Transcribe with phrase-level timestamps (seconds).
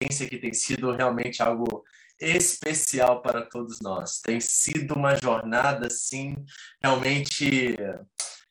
[0.00, 1.84] experiência que tem sido realmente algo
[2.20, 4.20] especial para todos nós.
[4.20, 6.36] Tem sido uma jornada, sim,
[6.82, 7.76] realmente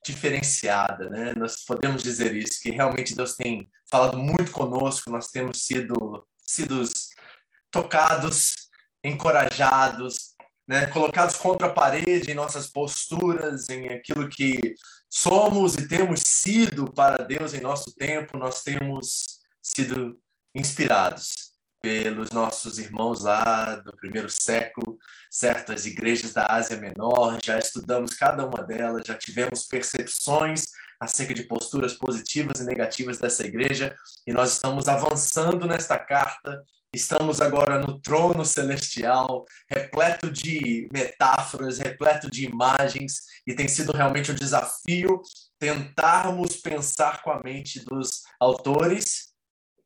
[0.06, 1.34] diferenciada, né?
[1.36, 6.84] Nós podemos dizer isso, que realmente Deus tem falado muito conosco, nós temos sido, sido
[7.72, 8.70] tocados,
[9.04, 10.36] encorajados,
[10.68, 10.88] né?
[10.88, 14.76] colocados contra a parede em nossas posturas, em aquilo que
[15.10, 20.18] somos e temos sido para Deus em nosso tempo, nós temos sido
[20.58, 21.48] inspirados
[21.82, 24.98] pelos nossos irmãos lá do primeiro século,
[25.30, 30.66] certas igrejas da Ásia Menor, já estudamos cada uma delas, já tivemos percepções
[31.00, 37.40] acerca de posturas positivas e negativas dessa igreja, e nós estamos avançando nesta carta, estamos
[37.40, 44.36] agora no trono celestial, repleto de metáforas, repleto de imagens, e tem sido realmente um
[44.36, 45.22] desafio
[45.60, 49.37] tentarmos pensar com a mente dos autores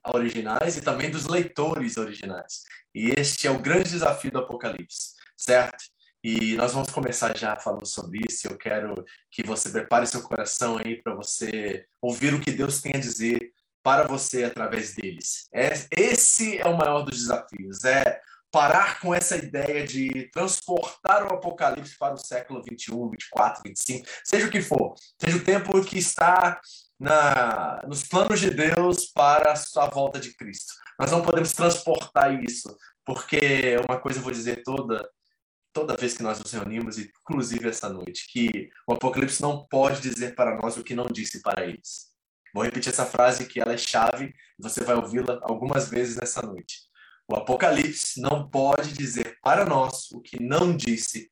[0.05, 2.63] originais e também dos leitores originais.
[2.93, 5.83] E este é o grande desafio do Apocalipse, certo?
[6.23, 8.47] E nós vamos começar já falando sobre isso.
[8.47, 12.93] Eu quero que você prepare seu coração aí para você ouvir o que Deus tem
[12.95, 13.51] a dizer
[13.83, 15.47] para você através deles.
[15.51, 21.33] É, esse é o maior dos desafios, é parar com essa ideia de transportar o
[21.33, 25.97] Apocalipse para o século 21, 24, 25, seja o que for, seja o tempo que
[25.97, 26.59] está
[27.01, 30.71] na, nos planos de Deus para a sua volta de Cristo.
[30.99, 35.03] Nós não podemos transportar isso, porque uma coisa eu vou dizer toda
[35.73, 40.35] toda vez que nós nos reunimos, inclusive essa noite, que o Apocalipse não pode dizer
[40.35, 42.11] para nós o que não disse para eles.
[42.53, 46.81] Vou repetir essa frase que ela é chave, você vai ouvi-la algumas vezes nessa noite.
[47.25, 51.31] O Apocalipse não pode dizer para nós o que não disse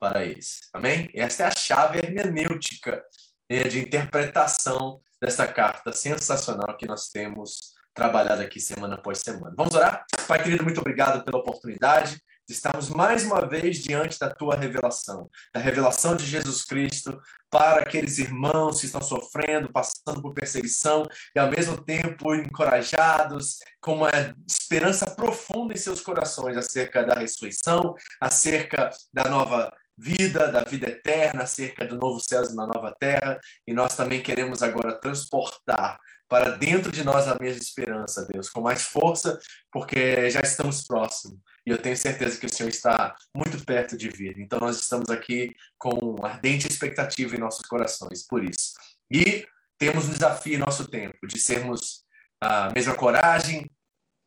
[0.00, 0.60] para eles.
[0.72, 1.10] Amém?
[1.12, 3.04] Essa é a chave hermenêutica
[3.50, 9.54] né, de interpretação dessa carta sensacional que nós temos trabalhado aqui semana após semana.
[9.56, 10.04] Vamos orar?
[10.26, 15.30] Pai querido, muito obrigado pela oportunidade de estarmos mais uma vez diante da tua revelação,
[15.52, 17.18] da revelação de Jesus Cristo
[17.50, 23.94] para aqueles irmãos que estão sofrendo, passando por perseguição e ao mesmo tempo encorajados, com
[23.94, 24.10] uma
[24.46, 31.44] esperança profunda em seus corações acerca da ressurreição, acerca da nova vida, da vida eterna,
[31.44, 36.50] acerca do novo céu e da nova terra, e nós também queremos agora transportar para
[36.50, 39.38] dentro de nós a mesma esperança, Deus, com mais força,
[39.70, 41.38] porque já estamos próximos.
[41.66, 44.38] E eu tenho certeza que o Senhor está muito perto de vir.
[44.38, 48.72] Então nós estamos aqui com ardente expectativa em nossos corações por isso.
[49.10, 49.46] E
[49.78, 52.04] temos um desafio em nosso tempo de sermos
[52.40, 53.70] a mesma coragem,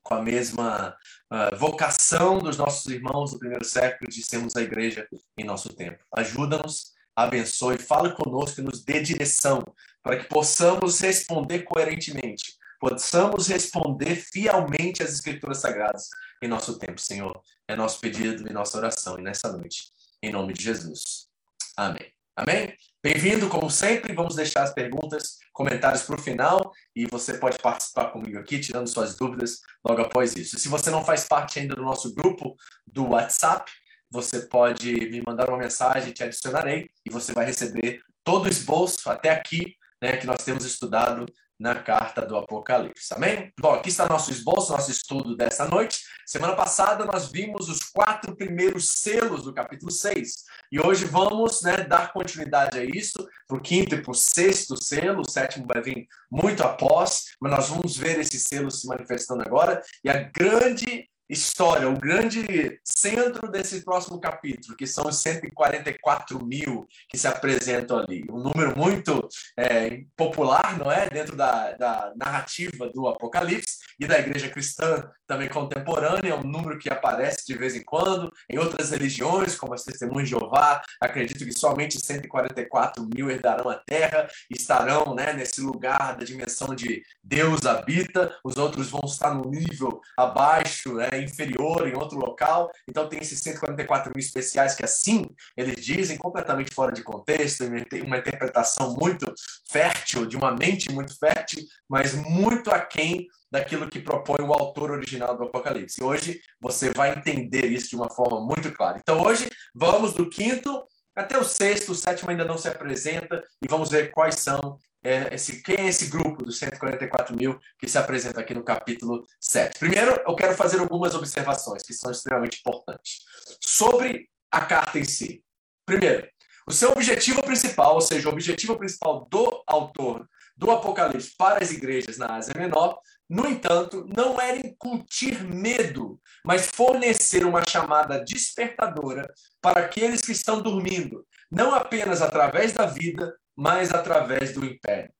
[0.07, 0.95] com a mesma
[1.29, 5.05] uh, vocação dos nossos irmãos do primeiro século de sermos a igreja
[5.37, 6.01] em nosso tempo.
[6.15, 9.61] Ajuda-nos, abençoe, fale conosco e nos dê direção
[10.01, 16.07] para que possamos responder coerentemente, possamos responder fielmente às escrituras sagradas
[16.41, 17.41] em nosso tempo, Senhor.
[17.67, 19.91] É nosso pedido e nossa oração e nessa noite,
[20.23, 21.27] em nome de Jesus.
[21.75, 22.16] Amém.
[22.37, 22.71] Amém?
[23.03, 24.13] Bem-vindo, como sempre.
[24.13, 28.85] Vamos deixar as perguntas, comentários para o final e você pode participar comigo aqui, tirando
[28.85, 30.59] suas dúvidas logo após isso.
[30.59, 32.55] Se você não faz parte ainda do nosso grupo
[32.85, 33.71] do WhatsApp,
[34.11, 39.09] você pode me mandar uma mensagem, te adicionarei e você vai receber todo o esboço
[39.09, 41.25] até aqui, né, que nós temos estudado
[41.59, 43.13] na carta do Apocalipse.
[43.13, 43.51] Amém?
[43.59, 46.01] Bom, aqui está nosso esboço, nosso estudo dessa noite.
[46.25, 50.43] Semana passada nós vimos os quatro primeiros selos do capítulo 6.
[50.71, 54.81] E hoje vamos né, dar continuidade a isso, para o quinto e para o sexto
[54.81, 55.21] selo.
[55.21, 59.81] O sétimo vai vir muito após, mas nós vamos ver esses selos se manifestando agora.
[60.03, 66.87] E a grande história, o grande centro desse próximo capítulo, que são os 144 mil
[67.09, 68.25] que se apresentam ali.
[68.29, 69.27] Um número muito
[69.57, 71.09] é, popular, não é?
[71.09, 76.89] Dentro da, da narrativa do Apocalipse e da igreja cristã também contemporânea, um número que
[76.89, 78.31] aparece de vez em quando.
[78.49, 83.75] Em outras religiões, como as Testemunhas de Jeová, acredito que somente 144 mil herdarão a
[83.75, 88.35] terra estarão né, nesse lugar da dimensão de Deus habita.
[88.43, 91.16] Os outros vão estar no nível abaixo, né?
[91.21, 92.69] Inferior em outro local.
[92.87, 95.25] Então tem esses 144 mil especiais que assim
[95.55, 97.63] eles dizem, completamente fora de contexto,
[98.05, 99.31] uma interpretação muito
[99.69, 105.37] fértil, de uma mente muito fértil, mas muito aquém daquilo que propõe o autor original
[105.37, 106.03] do Apocalipse.
[106.03, 108.99] Hoje você vai entender isso de uma forma muito clara.
[108.99, 110.83] Então hoje vamos do quinto
[111.15, 114.77] até o sexto, o sétimo ainda não se apresenta e vamos ver quais são
[115.07, 119.25] é, esse, quem é esse grupo dos 144 mil que se apresenta aqui no capítulo
[119.39, 119.79] 7.
[119.79, 123.21] Primeiro, eu quero fazer algumas observações que são extremamente importantes
[123.61, 125.41] sobre a carta em si.
[125.85, 126.27] Primeiro,
[126.67, 130.27] o seu objetivo principal, ou seja, o objetivo principal do autor
[130.57, 132.99] do Apocalipse para as igrejas na Ásia Menor,
[133.29, 140.61] no entanto, não era incutir medo, mas fornecer uma chamada despertadora para aqueles que estão
[140.61, 145.11] dormindo, não apenas através da vida, mas através do império.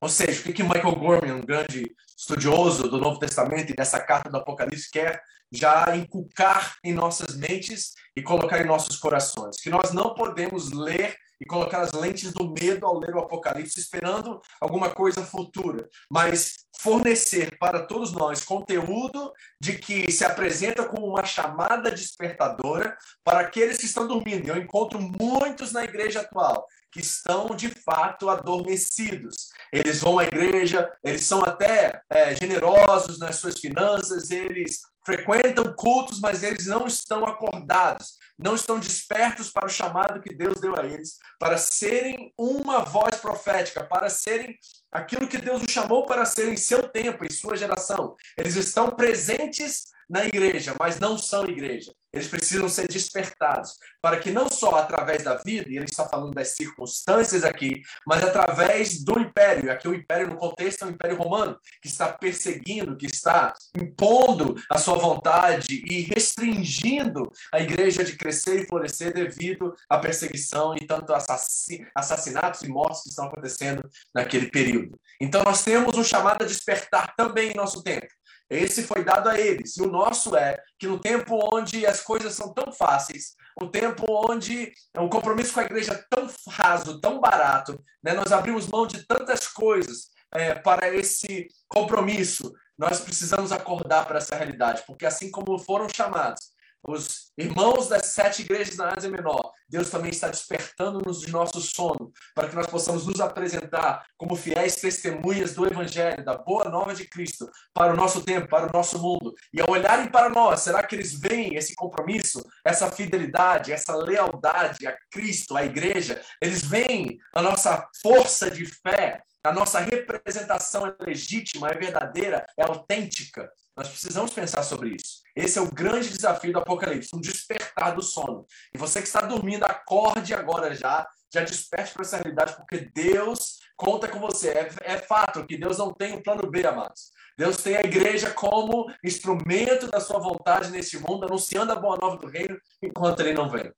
[0.00, 4.30] Ou seja, o que, Michael Gorman, um grande estudioso do Novo Testamento e dessa carta
[4.30, 5.20] do Apocalipse, quer
[5.50, 9.60] já inculcar em nossas mentes e colocar em nossos corações?
[9.60, 13.78] Que nós não podemos ler e colocar as lentes do medo ao ler o Apocalipse,
[13.78, 21.06] esperando alguma coisa futura, mas fornecer para todos nós conteúdo de que se apresenta como
[21.06, 24.48] uma chamada despertadora para aqueles que estão dormindo.
[24.48, 29.48] Eu encontro muitos na igreja atual que estão de fato adormecidos.
[29.72, 36.20] Eles vão à igreja, eles são até é, generosos nas suas finanças, eles frequentam cultos,
[36.20, 40.84] mas eles não estão acordados, não estão despertos para o chamado que Deus deu a
[40.84, 44.56] eles, para serem uma voz profética, para serem
[44.92, 48.14] aquilo que Deus os chamou para ser em seu tempo, em sua geração.
[48.36, 51.92] Eles estão presentes na igreja, mas não são igreja.
[52.12, 56.34] Eles precisam ser despertados para que não só através da vida, e ele está falando
[56.34, 59.72] das circunstâncias aqui, mas através do império.
[59.72, 64.54] Aqui o império no contexto é o império romano, que está perseguindo, que está impondo
[64.70, 70.86] a sua vontade e restringindo a igreja de crescer e florescer devido à perseguição e
[70.86, 74.98] tanto assassinatos e mortes que estão acontecendo naquele período.
[75.20, 78.06] Então nós temos um chamado a despertar também em nosso tempo.
[78.52, 79.76] Esse foi dado a eles.
[79.76, 84.04] E o nosso é que no tempo onde as coisas são tão fáceis, um tempo
[84.08, 88.12] onde o compromisso com a igreja é tão raso, tão barato, né?
[88.12, 92.52] nós abrimos mão de tantas coisas é, para esse compromisso.
[92.76, 96.51] Nós precisamos acordar para essa realidade, porque assim como foram chamados
[96.86, 102.12] os irmãos das sete igrejas na Ásia Menor, Deus também está despertando-nos de nosso sono,
[102.34, 107.08] para que nós possamos nos apresentar como fiéis testemunhas do Evangelho, da boa nova de
[107.08, 109.32] Cristo, para o nosso tempo, para o nosso mundo.
[109.52, 114.86] E ao olharem para nós, será que eles veem esse compromisso, essa fidelidade, essa lealdade
[114.86, 116.20] a Cristo, à igreja?
[116.40, 122.62] Eles veem a nossa força de fé, a nossa representação é legítima, é verdadeira, é
[122.62, 123.50] autêntica.
[123.76, 125.22] Nós precisamos pensar sobre isso.
[125.34, 128.46] Esse é o grande desafio do Apocalipse, um despertar do sono.
[128.72, 133.58] E você que está dormindo, acorde agora já, já desperte para essa realidade, porque Deus
[133.76, 134.50] conta com você.
[134.50, 137.10] É, é fato que Deus não tem um plano B, amados.
[137.36, 142.18] Deus tem a igreja como instrumento da sua vontade nesse mundo, anunciando a boa nova
[142.18, 143.72] do reino enquanto ele não vem.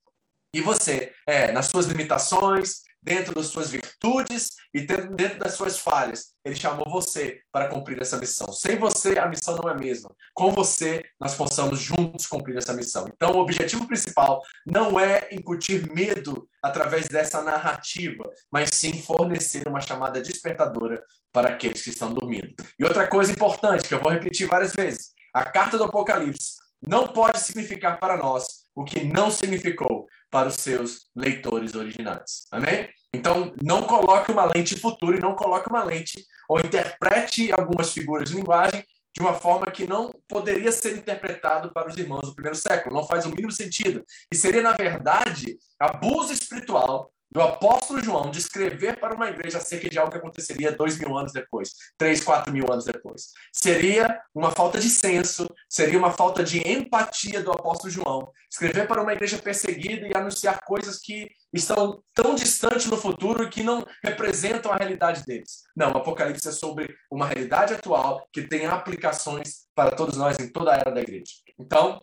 [0.53, 6.35] E você, é, nas suas limitações, dentro das suas virtudes e dentro das suas falhas.
[6.45, 8.51] Ele chamou você para cumprir essa missão.
[8.53, 10.11] Sem você, a missão não é a mesma.
[10.33, 13.07] Com você, nós possamos juntos cumprir essa missão.
[13.15, 19.81] Então, o objetivo principal não é incutir medo através dessa narrativa, mas sim fornecer uma
[19.81, 22.55] chamada despertadora para aqueles que estão dormindo.
[22.79, 26.55] E outra coisa importante, que eu vou repetir várias vezes: a carta do Apocalipse
[26.87, 32.49] não pode significar para nós o que não significou para os seus leitores originais.
[32.51, 32.89] Amém?
[33.15, 38.29] Então, não coloque uma lente futura e não coloque uma lente ou interprete algumas figuras
[38.29, 38.85] de linguagem
[39.15, 42.97] de uma forma que não poderia ser interpretado para os irmãos do primeiro século.
[42.97, 44.05] Não faz o mínimo sentido.
[44.29, 49.89] E seria, na verdade, abuso espiritual do apóstolo João de escrever para uma igreja acerca
[49.89, 53.31] de algo que aconteceria dois mil anos depois, três, quatro mil anos depois.
[53.53, 59.03] Seria uma falta de senso, seria uma falta de empatia do apóstolo João escrever para
[59.03, 64.73] uma igreja perseguida e anunciar coisas que estão tão distantes no futuro que não representam
[64.73, 65.65] a realidade deles.
[65.77, 70.49] Não, o Apocalipse é sobre uma realidade atual que tem aplicações para todos nós em
[70.49, 71.33] toda a era da igreja.
[71.59, 72.01] Então,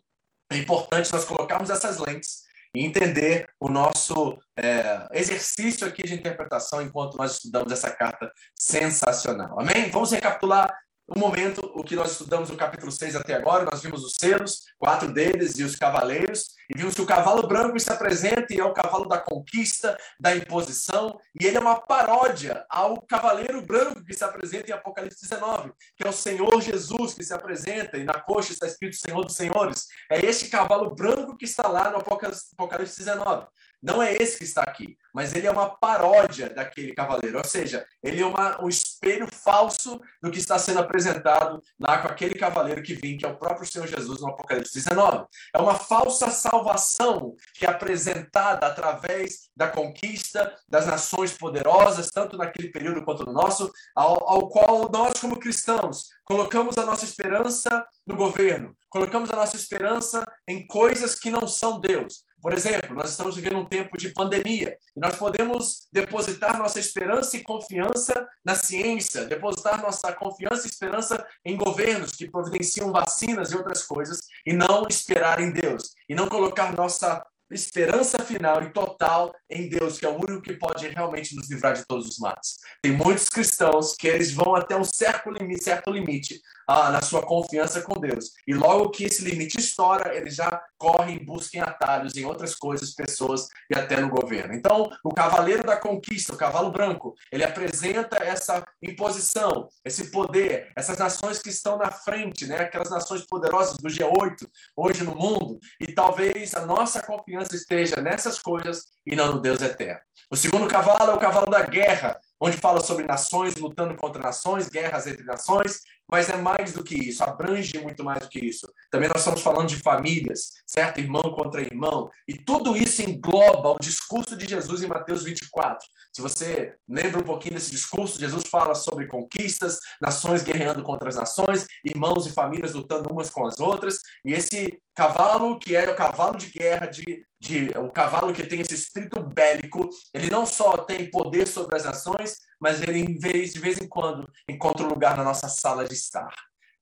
[0.51, 6.81] é importante nós colocarmos essas lentes e entender o nosso é, exercício aqui de interpretação
[6.81, 9.59] enquanto nós estudamos essa carta sensacional.
[9.59, 9.89] Amém?
[9.89, 10.73] Vamos recapitular
[11.15, 13.65] um momento o que nós estudamos no capítulo 6 até agora.
[13.65, 17.77] Nós vimos os selos, quatro deles e os cavaleiros, e vimos que o cavalo branco
[17.79, 22.65] se apresenta e é o cavalo da conquista, da imposição, e ele é uma paródia
[22.69, 27.23] ao cavaleiro branco que se apresenta em Apocalipse 19, que é o Senhor Jesus que
[27.23, 29.87] se apresenta, e na coxa está escrito Senhor dos Senhores.
[30.09, 33.47] É este cavalo branco que está lá no Apocalipse 19.
[33.81, 37.85] Não é esse que está aqui, mas ele é uma paródia daquele cavaleiro, ou seja,
[38.03, 42.83] ele é uma, um espelho falso do que está sendo apresentado lá com aquele cavaleiro
[42.83, 45.25] que vem, que é o próprio Senhor Jesus no Apocalipse 19.
[45.53, 52.69] É uma falsa salvação que é apresentada através da conquista das nações poderosas, tanto naquele
[52.69, 58.15] período quanto no nosso, ao, ao qual nós, como cristãos, colocamos a nossa esperança no
[58.15, 62.23] governo, colocamos a nossa esperança em coisas que não são Deus.
[62.41, 67.37] Por exemplo, nós estamos vivendo um tempo de pandemia e nós podemos depositar nossa esperança
[67.37, 73.55] e confiança na ciência, depositar nossa confiança e esperança em governos que providenciam vacinas e
[73.55, 79.33] outras coisas e não esperar em Deus e não colocar nossa esperança final e total
[79.49, 82.57] em Deus, que é o único que pode realmente nos livrar de todos os males.
[82.81, 87.21] Tem muitos cristãos que eles vão até um certo limite, certo limite ah, na sua
[87.21, 88.31] confiança com Deus.
[88.47, 93.47] E logo que esse limite estoura, eles já correm, buscam atalhos em outras coisas, pessoas
[93.69, 94.53] e até no governo.
[94.53, 100.97] Então, o cavaleiro da conquista, o cavalo branco, ele apresenta essa imposição, esse poder, essas
[100.97, 102.61] nações que estão na frente, né?
[102.61, 108.39] aquelas nações poderosas do G8 hoje no mundo, e talvez a nossa confiança esteja nessas
[108.39, 109.99] coisas e não no Deus eterno.
[110.31, 114.67] O segundo cavalo é o cavalo da guerra, onde fala sobre nações lutando contra nações,
[114.67, 115.81] guerras entre nações,
[116.11, 118.67] mas é mais do que isso, abrange muito mais do que isso.
[118.89, 120.99] Também nós estamos falando de famílias, certo?
[120.99, 122.09] Irmão contra irmão.
[122.27, 125.87] E tudo isso engloba o discurso de Jesus em Mateus 24.
[126.11, 131.15] Se você lembra um pouquinho desse discurso, Jesus fala sobre conquistas, nações guerreando contra as
[131.15, 133.99] nações, irmãos e famílias lutando umas com as outras.
[134.25, 138.61] E esse cavalo, que é o cavalo de guerra, de, de, o cavalo que tem
[138.61, 143.53] esse espírito bélico, ele não só tem poder sobre as nações, mas ele, em vez,
[143.53, 146.31] de vez em quando, encontra um lugar na nossa sala de estar,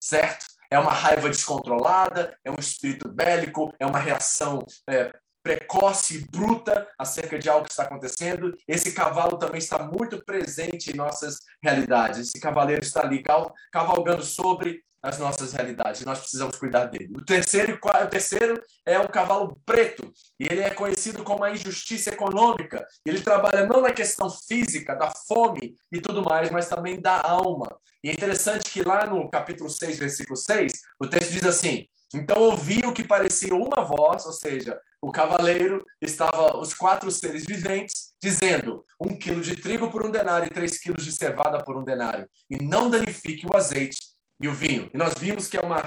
[0.02, 0.46] certo?
[0.70, 6.86] É uma raiva descontrolada, é um espírito bélico, é uma reação é, precoce e bruta
[7.00, 8.54] acerca de algo que está acontecendo.
[8.68, 12.20] Esse cavalo também está muito presente em nossas realidades.
[12.20, 13.24] Esse cavaleiro está ali
[13.72, 16.04] cavalgando sobre as nossas realidades.
[16.06, 17.14] Nós precisamos cuidar dele.
[17.16, 20.12] O terceiro, o terceiro é o cavalo preto.
[20.40, 22.86] E ele é conhecido como a injustiça econômica.
[23.06, 27.80] Ele trabalha não na questão física, da fome e tudo mais, mas também da alma.
[28.04, 32.42] E é interessante que lá no capítulo 6, versículo 6, o texto diz assim: Então
[32.42, 38.14] ouvi o que parecia uma voz, ou seja, o cavaleiro estava, os quatro seres viventes,
[38.22, 41.84] dizendo: um quilo de trigo por um denário e três quilos de cevada por um
[41.84, 43.98] denário, e não danifique o azeite
[44.40, 44.90] e o vinho.
[44.94, 45.82] E nós vimos que é uma,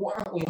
[0.00, 0.42] um,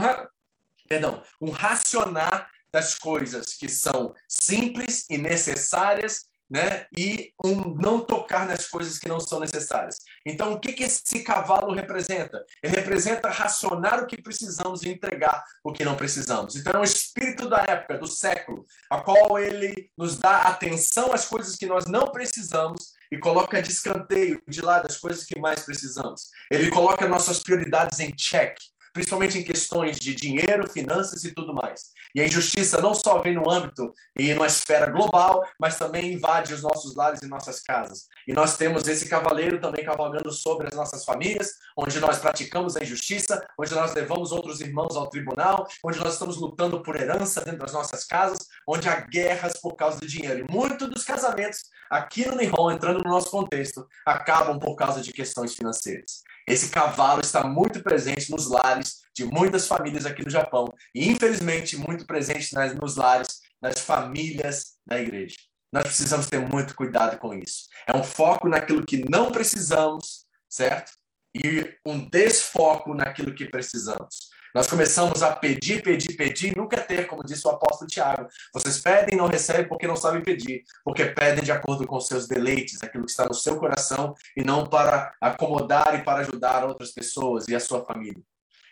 [0.88, 6.86] perdão, um racionar das coisas que são simples e necessárias né?
[6.96, 9.98] E um não tocar nas coisas que não são necessárias.
[10.24, 12.44] Então, o que, que esse cavalo representa?
[12.62, 16.56] Ele representa racionar o que precisamos e entregar o que não precisamos.
[16.56, 21.26] Então, é o espírito da época, do século, a qual ele nos dá atenção às
[21.26, 25.60] coisas que nós não precisamos e coloca de escanteio de lado as coisas que mais
[25.60, 26.30] precisamos.
[26.50, 28.56] Ele coloca nossas prioridades em check,
[28.92, 31.92] principalmente em questões de dinheiro, finanças e tudo mais.
[32.14, 36.54] E a injustiça não só vem no âmbito e numa esfera global, mas também invade
[36.54, 38.06] os nossos lares e nossas casas.
[38.26, 42.82] E nós temos esse cavaleiro também cavalgando sobre as nossas famílias, onde nós praticamos a
[42.82, 47.60] injustiça, onde nós levamos outros irmãos ao tribunal, onde nós estamos lutando por herança dentro
[47.60, 50.46] das nossas casas, onde há guerras por causa do dinheiro.
[50.48, 55.12] E muitos dos casamentos aqui no Nihon, entrando no nosso contexto, acabam por causa de
[55.12, 56.22] questões financeiras.
[56.48, 61.76] Esse cavalo está muito presente nos lares de muitas famílias aqui no Japão e, infelizmente,
[61.76, 65.36] muito presente nas, nos lares das famílias da igreja.
[65.70, 67.66] Nós precisamos ter muito cuidado com isso.
[67.86, 70.92] É um foco naquilo que não precisamos, certo?
[71.34, 74.27] E um desfoco naquilo que precisamos.
[74.54, 78.28] Nós começamos a pedir, pedir, pedir, nunca ter, como disse o apóstolo Tiago.
[78.52, 82.26] Vocês pedem e não recebem porque não sabem pedir, porque pedem de acordo com seus
[82.26, 86.92] deleites, aquilo que está no seu coração, e não para acomodar e para ajudar outras
[86.92, 88.22] pessoas e a sua família.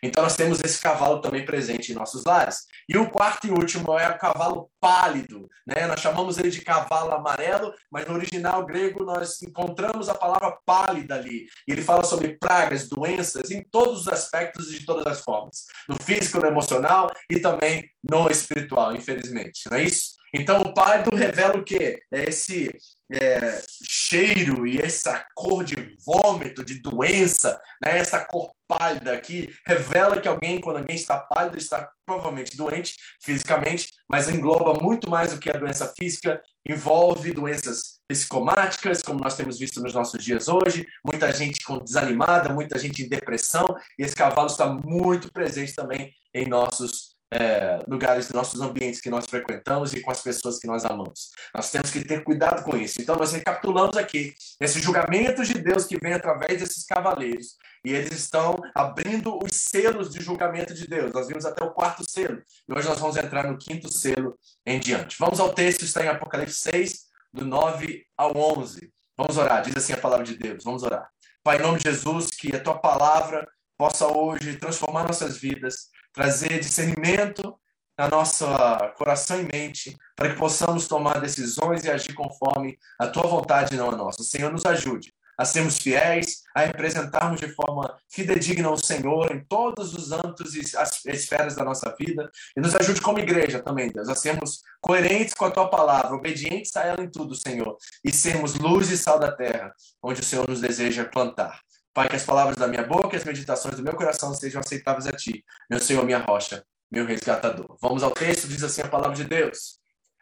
[0.07, 2.67] Então nós temos esse cavalo também presente em nossos lares.
[2.89, 5.87] E o quarto e último é o cavalo pálido, né?
[5.87, 11.17] Nós chamamos ele de cavalo amarelo, mas no original grego nós encontramos a palavra pálida
[11.17, 11.47] ali.
[11.67, 15.65] E ele fala sobre pragas, doenças em todos os aspectos e de todas as formas,
[15.89, 19.63] no físico, no emocional e também no espiritual, infelizmente.
[19.71, 20.17] Não é isso?
[20.33, 22.01] Então o pálido revela o quê?
[22.13, 22.71] É esse
[23.13, 27.99] é, cheiro e essa cor de vômito, de doença, né?
[27.99, 33.89] essa cor pálida aqui, revela que alguém, quando alguém está pálido, está provavelmente doente fisicamente,
[34.09, 39.59] mas engloba muito mais do que a doença física, envolve doenças psicomáticas, como nós temos
[39.59, 43.67] visto nos nossos dias hoje, muita gente com desanimada, muita gente em depressão,
[43.99, 49.27] e esse cavalo está muito presente também em nossos é, lugares, nossos ambientes que nós
[49.29, 51.31] frequentamos e com as pessoas que nós amamos.
[51.55, 53.01] Nós temos que ter cuidado com isso.
[53.01, 57.57] Então, nós recapitulamos aqui esse julgamento de Deus que vem através desses cavaleiros.
[57.85, 61.13] E eles estão abrindo os selos de julgamento de Deus.
[61.13, 62.43] Nós vimos até o quarto selo.
[62.69, 65.17] E hoje nós vamos entrar no quinto selo em diante.
[65.19, 68.93] Vamos ao texto, está em Apocalipse 6, do 9 ao 11.
[69.17, 69.63] Vamos orar.
[69.63, 70.63] Diz assim a palavra de Deus.
[70.65, 71.09] Vamos orar.
[71.43, 73.47] Pai, em nome de Jesus, que a tua palavra
[73.79, 77.55] possa hoje transformar nossas vidas trazer discernimento
[77.99, 83.27] na nossa coração e mente, para que possamos tomar decisões e agir conforme a tua
[83.27, 84.23] vontade, não a nossa.
[84.23, 89.93] Senhor, nos ajude a sermos fiéis, a representarmos de forma fidedigna o Senhor em todos
[89.93, 92.31] os âmbitos e as esferas da nossa vida.
[92.57, 96.75] E nos ajude como igreja também, Deus, a sermos coerentes com a tua palavra, obedientes
[96.77, 100.49] a ela em tudo, Senhor, e sermos luz e sal da terra, onde o Senhor
[100.49, 101.61] nos deseja plantar.
[101.97, 105.07] Pai, que as palavras da minha boca e as meditações do meu coração sejam aceitáveis
[105.07, 107.75] a ti, meu Senhor, minha rocha, meu resgatador.
[107.81, 109.81] Vamos ao texto, diz assim a palavra de Deus.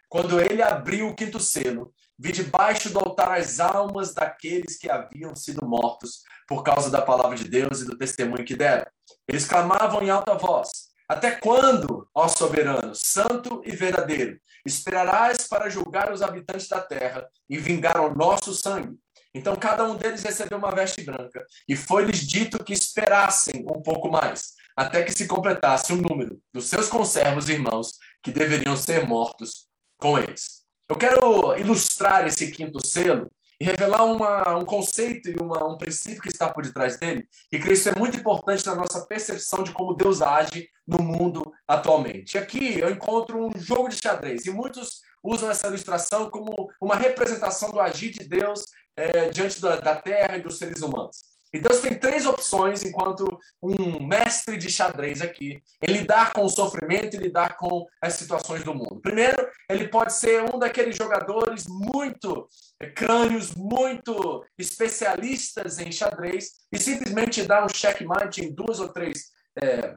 [0.09, 5.35] Quando ele abriu o quinto selo, vi debaixo do altar as almas daqueles que haviam
[5.35, 8.87] sido mortos por causa da palavra de Deus e do testemunho que deram.
[9.27, 10.71] Eles clamavam em alta voz:
[11.09, 17.59] Até quando, ó soberano, santo e verdadeiro, esperarás para julgar os habitantes da terra e
[17.59, 18.97] vingar o nosso sangue?
[19.35, 24.09] Então cada um deles recebeu uma veste branca, e foi-lhes dito que esperassem um pouco
[24.09, 29.67] mais, até que se completasse o número dos seus conservos irmãos que deveriam ser mortos
[29.99, 30.63] com eles.
[30.89, 36.21] Eu quero ilustrar esse quinto selo e revelar uma, um conceito e uma, um princípio
[36.21, 39.73] que está por detrás dele, e que isso é muito importante na nossa percepção de
[39.73, 42.37] como Deus age no mundo atualmente.
[42.37, 47.71] Aqui eu encontro um jogo de xadrez, e muitos usam essa ilustração como uma representação
[47.71, 48.65] do agir de Deus
[48.97, 51.35] é, diante da, da terra e dos seres humanos.
[51.55, 56.49] E Deus tem três opções enquanto um mestre de xadrez aqui, em lidar com o
[56.49, 59.01] sofrimento e lidar com as situações do mundo.
[59.01, 62.49] Primeiro, ele pode ser um daqueles jogadores muito
[62.81, 69.31] é, crânios, muito especialistas em xadrez e simplesmente dar um checkmate em duas ou três
[69.63, 69.95] é,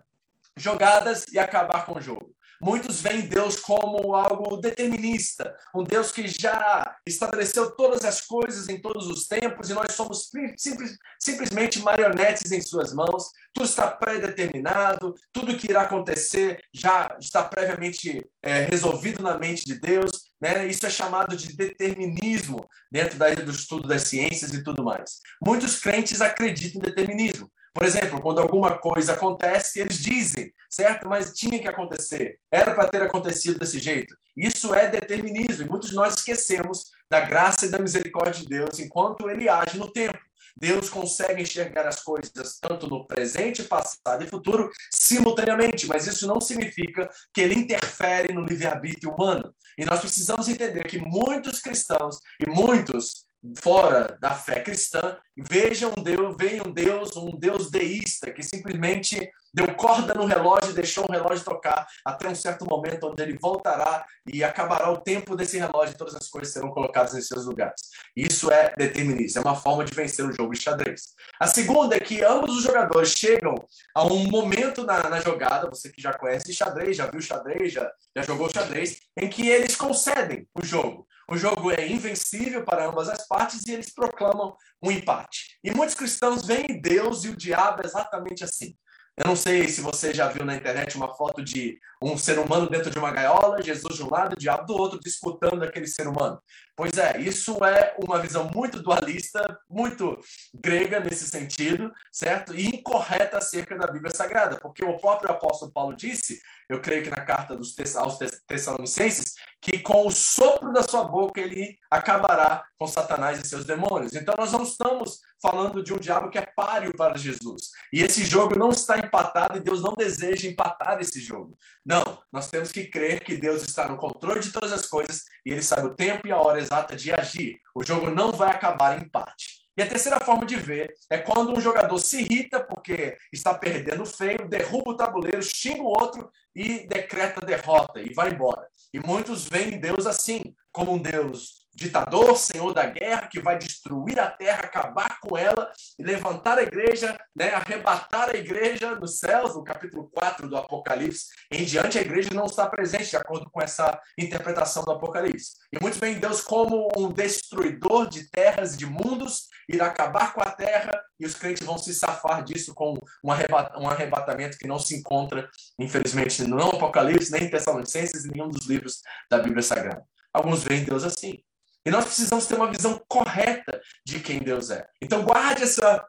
[0.55, 2.36] jogadas e acabar com o jogo.
[2.61, 8.81] Muitos veem Deus como algo determinista, um Deus que já estabeleceu todas as coisas em
[8.81, 13.31] todos os tempos e nós somos simples, simplesmente marionetes em suas mãos.
[13.53, 19.79] Tudo está pré-determinado, tudo que irá acontecer já está previamente é, resolvido na mente de
[19.79, 20.27] Deus.
[20.41, 20.67] Né?
[20.67, 25.19] Isso é chamado de determinismo dentro da, do estudo das ciências e tudo mais.
[25.43, 27.51] Muitos crentes acreditam em determinismo.
[27.77, 31.07] Por exemplo, quando alguma coisa acontece, eles dizem, certo?
[31.07, 32.39] Mas tinha que acontecer.
[32.51, 34.17] Era para ter acontecido desse jeito.
[34.35, 35.63] Isso é determinismo.
[35.63, 39.77] E muitos de nós esquecemos da graça e da misericórdia de Deus enquanto ele age
[39.77, 40.17] no tempo.
[40.59, 46.41] Deus consegue enxergar as coisas tanto no presente, passado e futuro simultaneamente, mas isso não
[46.41, 49.53] significa que ele interfere no livre-arbítrio humano.
[49.77, 56.35] E nós precisamos entender que muitos cristãos e muitos fora da fé cristã, vejam Deus,
[56.37, 61.11] veem um Deus, um Deus deísta que simplesmente deu corda no relógio e deixou o
[61.11, 65.93] relógio tocar até um certo momento onde ele voltará e acabará o tempo desse relógio
[65.93, 67.81] e todas as coisas serão colocadas em seus lugares.
[68.15, 71.13] Isso é determinismo, é uma forma de vencer o jogo de xadrez.
[71.39, 73.55] A segunda é que ambos os jogadores chegam
[73.95, 77.89] a um momento na, na jogada, você que já conhece xadrez, já viu xadrez, já,
[78.15, 81.07] já jogou xadrez, em que eles concedem o jogo.
[81.29, 85.57] O jogo é invencível para ambas as partes e eles proclamam um empate.
[85.63, 88.75] E muitos cristãos veem Deus e o diabo exatamente assim.
[89.17, 92.69] Eu não sei se você já viu na internet uma foto de um ser humano
[92.69, 96.07] dentro de uma gaiola, Jesus de um lado, o diabo do outro, disputando aquele ser
[96.07, 96.41] humano.
[96.75, 100.15] Pois é, isso é uma visão muito dualista, muito
[100.53, 102.53] grega nesse sentido, certo?
[102.53, 107.09] E incorreta acerca da Bíblia Sagrada, porque o próprio apóstolo Paulo disse, eu creio que
[107.09, 112.85] na carta dos aos Tessalonicenses, que com o sopro da sua boca ele acabará com
[112.85, 114.13] Satanás e seus demônios.
[114.13, 117.71] Então nós não estamos falando de um diabo que é páreo para Jesus.
[117.91, 121.57] E esse jogo não está empatado e Deus não deseja empatar esse jogo.
[121.87, 125.51] Não, nós temos que crer que Deus está no controle de todas as coisas e
[125.53, 127.61] ele sabe o tempo e a hora exata de agir.
[127.73, 129.65] O jogo não vai acabar em empate.
[129.77, 134.05] E a terceira forma de ver é quando um jogador se irrita porque está perdendo
[134.05, 138.67] feio, derruba o tabuleiro, xinga o outro e decreta derrota e vai embora.
[138.93, 140.41] E muitos veem Deus assim,
[140.73, 145.71] como um Deus ditador, senhor da guerra, que vai destruir a terra, acabar com ela
[145.97, 151.27] e levantar a igreja, né, arrebatar a igreja nos céus, no capítulo 4 do Apocalipse.
[151.51, 155.51] Em diante, a igreja não está presente, de acordo com essa interpretação do Apocalipse.
[155.71, 160.41] E muitos veem Deus como um destruidor de terras e de mundos, irá acabar com
[160.41, 164.95] a terra e os crentes vão se safar disso com um arrebatamento que não se
[164.95, 170.03] encontra, infelizmente, no Apocalipse, nem em Tessalonicenses, em nenhum dos livros da Bíblia Sagrada.
[170.33, 171.43] Alguns veem Deus assim.
[171.87, 174.85] E nós precisamos ter uma visão correta de quem Deus é.
[175.01, 176.05] Então guarde essa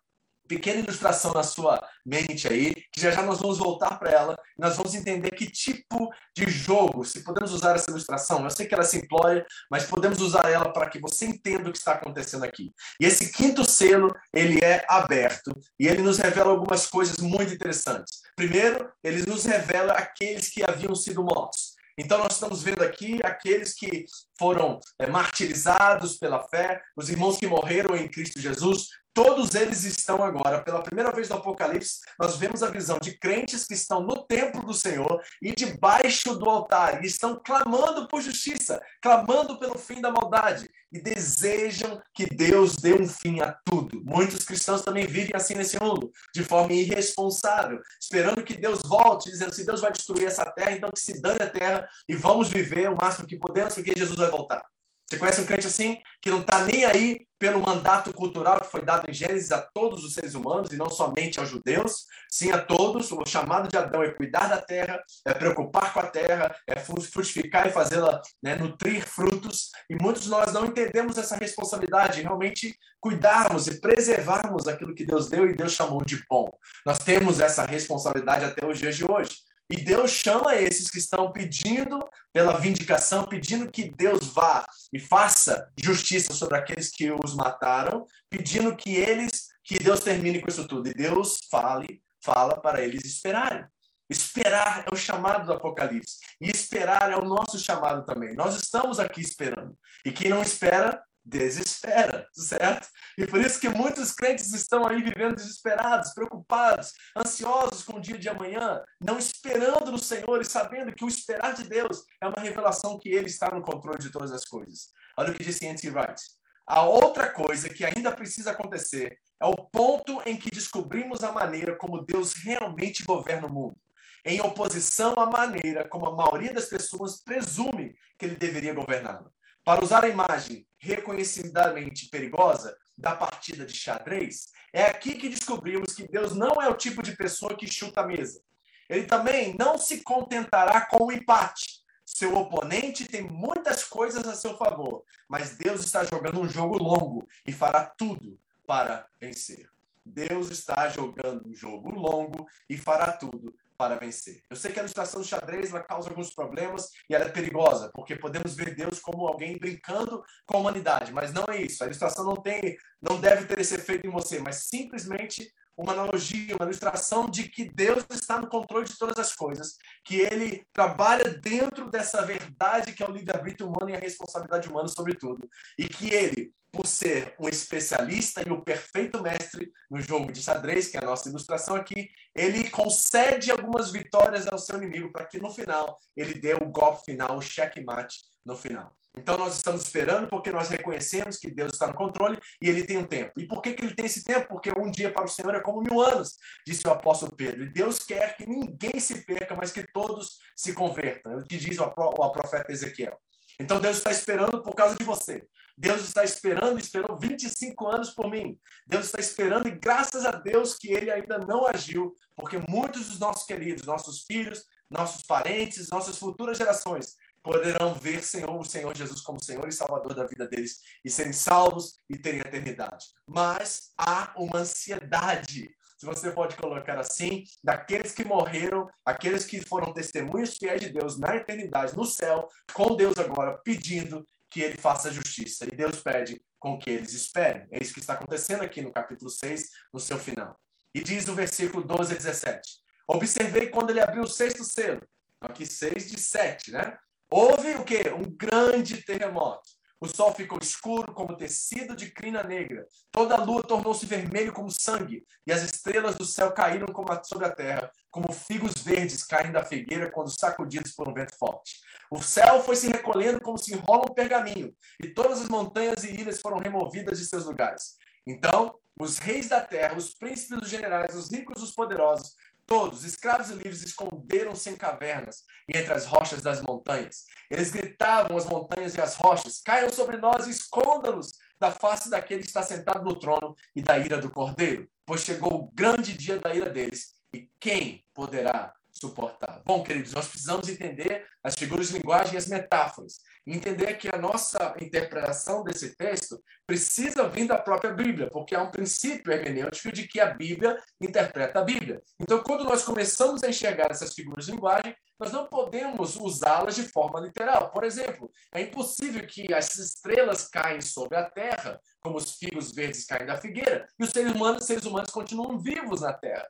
[0.49, 4.61] pequena ilustração na sua mente aí, que já já nós vamos voltar para ela, e
[4.61, 8.75] nós vamos entender que tipo de jogo, se podemos usar essa ilustração, eu sei que
[8.75, 12.43] ela é simplória, mas podemos usar ela para que você entenda o que está acontecendo
[12.43, 12.73] aqui.
[13.01, 18.21] E esse quinto selo, ele é aberto, e ele nos revela algumas coisas muito interessantes.
[18.35, 21.78] Primeiro, ele nos revela aqueles que haviam sido mortos.
[22.01, 24.05] Então, nós estamos vendo aqui aqueles que
[24.39, 28.87] foram é, martirizados pela fé, os irmãos que morreram em Cristo Jesus,
[29.19, 33.67] Todos eles estão agora, pela primeira vez no Apocalipse, nós vemos a visão de crentes
[33.67, 38.81] que estão no templo do Senhor e debaixo do altar, e estão clamando por justiça,
[39.03, 44.01] clamando pelo fim da maldade, e desejam que Deus dê um fim a tudo.
[44.05, 49.53] Muitos cristãos também vivem assim nesse mundo, de forma irresponsável, esperando que Deus volte, dizendo:
[49.53, 52.89] se Deus vai destruir essa terra, então que se dane a terra e vamos viver
[52.89, 54.65] o máximo que podemos, porque Jesus vai voltar.
[55.09, 58.85] Você conhece um crente assim, que não está nem aí pelo mandato cultural que foi
[58.85, 62.59] dado em Gênesis a todos os seres humanos, e não somente aos judeus, sim a
[62.59, 63.11] todos.
[63.12, 67.66] O chamado de Adão é cuidar da terra, é preocupar com a terra, é frutificar
[67.66, 69.71] e fazê-la né, nutrir frutos.
[69.88, 75.31] E muitos de nós não entendemos essa responsabilidade, realmente cuidarmos e preservarmos aquilo que Deus
[75.31, 76.51] deu e Deus chamou de bom.
[76.85, 79.37] Nós temos essa responsabilidade até os dias de hoje.
[79.71, 82.01] E Deus chama esses que estão pedindo
[82.33, 88.74] pela vindicação, pedindo que Deus vá e faça justiça sobre aqueles que os mataram, pedindo
[88.77, 90.88] que eles, que Deus termine com isso tudo.
[90.88, 93.64] E Deus fale, fala para eles esperarem.
[94.11, 96.16] Esperar é o chamado do Apocalipse.
[96.40, 98.35] E esperar é o nosso chamado também.
[98.35, 99.77] Nós estamos aqui esperando.
[100.05, 102.88] E quem não espera, desespera, certo?
[103.17, 108.19] E por isso que muitos crentes estão aí vivendo desesperados, preocupados, ansiosos com o dia
[108.19, 112.41] de amanhã, não esperando no Senhor e sabendo que o esperar de Deus é uma
[112.41, 114.88] revelação que Ele está no controle de todas as coisas.
[115.17, 115.91] Olha o que disse N.T.
[115.91, 116.23] Wright.
[116.67, 121.77] A outra coisa que ainda precisa acontecer é o ponto em que descobrimos a maneira
[121.77, 123.77] como Deus realmente governa o mundo,
[124.25, 129.33] em oposição à maneira como a maioria das pessoas presume que ele deveria governá-lo.
[129.69, 136.09] Para usar a imagem reconhecidamente perigosa da partida de xadrez, é aqui que descobrimos que
[136.09, 138.41] Deus não é o tipo de pessoa que chuta a mesa.
[138.89, 141.83] Ele também não se contentará com o empate.
[142.03, 147.29] Seu oponente tem muitas coisas a seu favor, mas Deus está jogando um jogo longo
[147.47, 149.69] e fará tudo para vencer.
[150.03, 154.43] Deus está jogando um jogo longo e fará tudo para vencer.
[154.51, 157.91] Eu sei que a ilustração do xadrez ela causa alguns problemas e ela é perigosa,
[157.95, 161.83] porque podemos ver Deus como alguém brincando com a humanidade, mas não é isso.
[161.83, 166.57] A ilustração não tem, não deve ter esse efeito em você, mas simplesmente uma analogia,
[166.57, 171.38] uma ilustração de que Deus está no controle de todas as coisas, que ele trabalha
[171.38, 175.88] dentro dessa verdade que é o livre-arbítrio humano e a responsabilidade humana sobre tudo, e
[175.88, 180.97] que ele por ser um especialista e o perfeito mestre no jogo de xadrez, que
[180.97, 185.51] é a nossa ilustração aqui, ele concede algumas vitórias ao seu inimigo para que no
[185.51, 188.93] final ele dê o golpe final, o checkmate no final.
[189.17, 192.99] Então nós estamos esperando porque nós reconhecemos que Deus está no controle e ele tem
[192.99, 193.33] um tempo.
[193.37, 194.49] E por que, que ele tem esse tempo?
[194.49, 197.65] Porque um dia para o Senhor é como mil anos, disse o apóstolo Pedro.
[197.65, 201.33] E Deus quer que ninguém se perca, mas que todos se convertam.
[201.33, 203.19] É o que diz o profeta Ezequiel.
[203.59, 205.47] Então Deus está esperando por causa de você.
[205.77, 208.59] Deus está esperando, esperou 25 anos por mim.
[208.87, 213.18] Deus está esperando e graças a Deus que ele ainda não agiu, porque muitos dos
[213.21, 219.21] nossos queridos, nossos filhos, nossos parentes, nossas futuras gerações poderão ver Senhor, o Senhor Jesus
[219.21, 223.07] como Senhor e Salvador da vida deles e serem salvos e terem eternidade.
[223.27, 229.93] Mas há uma ansiedade se você pode colocar assim, daqueles que morreram, aqueles que foram
[229.93, 235.11] testemunhas fiéis de Deus na eternidade, no céu, com Deus agora, pedindo que ele faça
[235.11, 235.65] justiça.
[235.65, 237.67] E Deus pede com que eles esperem.
[237.73, 240.57] É isso que está acontecendo aqui no capítulo 6, no seu final.
[240.95, 242.61] E diz o versículo 12 a 17.
[243.09, 245.03] Observei quando ele abriu o sexto selo.
[245.41, 246.97] Aqui 6 de 7, né?
[247.29, 248.03] Houve o quê?
[248.17, 249.69] Um grande terremoto.
[250.01, 252.87] O sol ficou escuro como tecido de crina negra.
[253.11, 256.87] Toda a lua tornou-se vermelho como sangue, e as estrelas do céu caíram
[257.25, 261.81] sobre a terra, como figos verdes caem da figueira quando sacudidos por um vento forte.
[262.11, 266.13] O céu foi se recolhendo como se enrola um pergaminho, e todas as montanhas e
[266.13, 267.97] ilhas foram removidas de seus lugares.
[268.25, 272.35] Então, os reis da terra, os príncipes, os generais, os ricos, os poderosos,
[272.69, 277.25] Todos, escravos e livres, esconderam-se em cavernas e entre as rochas das montanhas.
[277.51, 282.43] Eles gritavam às montanhas e às rochas: caiam sobre nós e esconda-nos da face daquele
[282.43, 286.39] que está sentado no trono e da ira do cordeiro, pois chegou o grande dia
[286.39, 287.15] da ira deles.
[287.33, 289.63] E quem poderá suportar.
[289.65, 293.21] Bom, queridos, nós precisamos entender as figuras de linguagem e as metáforas.
[293.47, 298.71] Entender que a nossa interpretação desse texto precisa vir da própria Bíblia, porque há um
[298.71, 302.03] princípio hermenêutico de que a Bíblia interpreta a Bíblia.
[302.21, 306.85] Então, quando nós começamos a enxergar essas figuras de linguagem, nós não podemos usá-las de
[306.85, 307.71] forma literal.
[307.71, 313.05] Por exemplo, é impossível que as estrelas caem sobre a terra, como os figos verdes
[313.05, 316.47] caem da figueira, e os seres humanos, seres humanos continuam vivos na terra.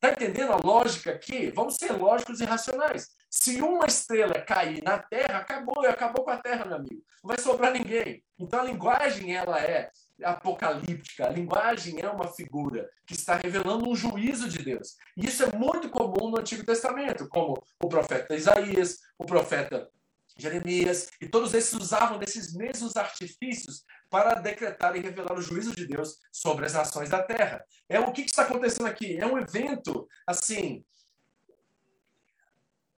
[0.00, 1.50] Está entendendo a lógica aqui?
[1.50, 3.08] Vamos ser lógicos e racionais.
[3.28, 7.02] Se uma estrela cair na Terra, acabou, acabou com a Terra, meu amigo.
[7.20, 8.22] Não vai sobrar ninguém.
[8.38, 9.90] Então a linguagem ela é
[10.22, 11.26] apocalíptica.
[11.26, 14.94] A linguagem é uma figura que está revelando um juízo de Deus.
[15.16, 19.90] E isso é muito comum no Antigo Testamento, como o profeta Isaías, o profeta
[20.36, 25.86] Jeremias, e todos esses usavam desses mesmos artifícios para decretar e revelar o juízo de
[25.86, 27.64] Deus sobre as nações da terra.
[27.88, 29.16] É o que, que está acontecendo aqui?
[29.18, 30.84] É um evento assim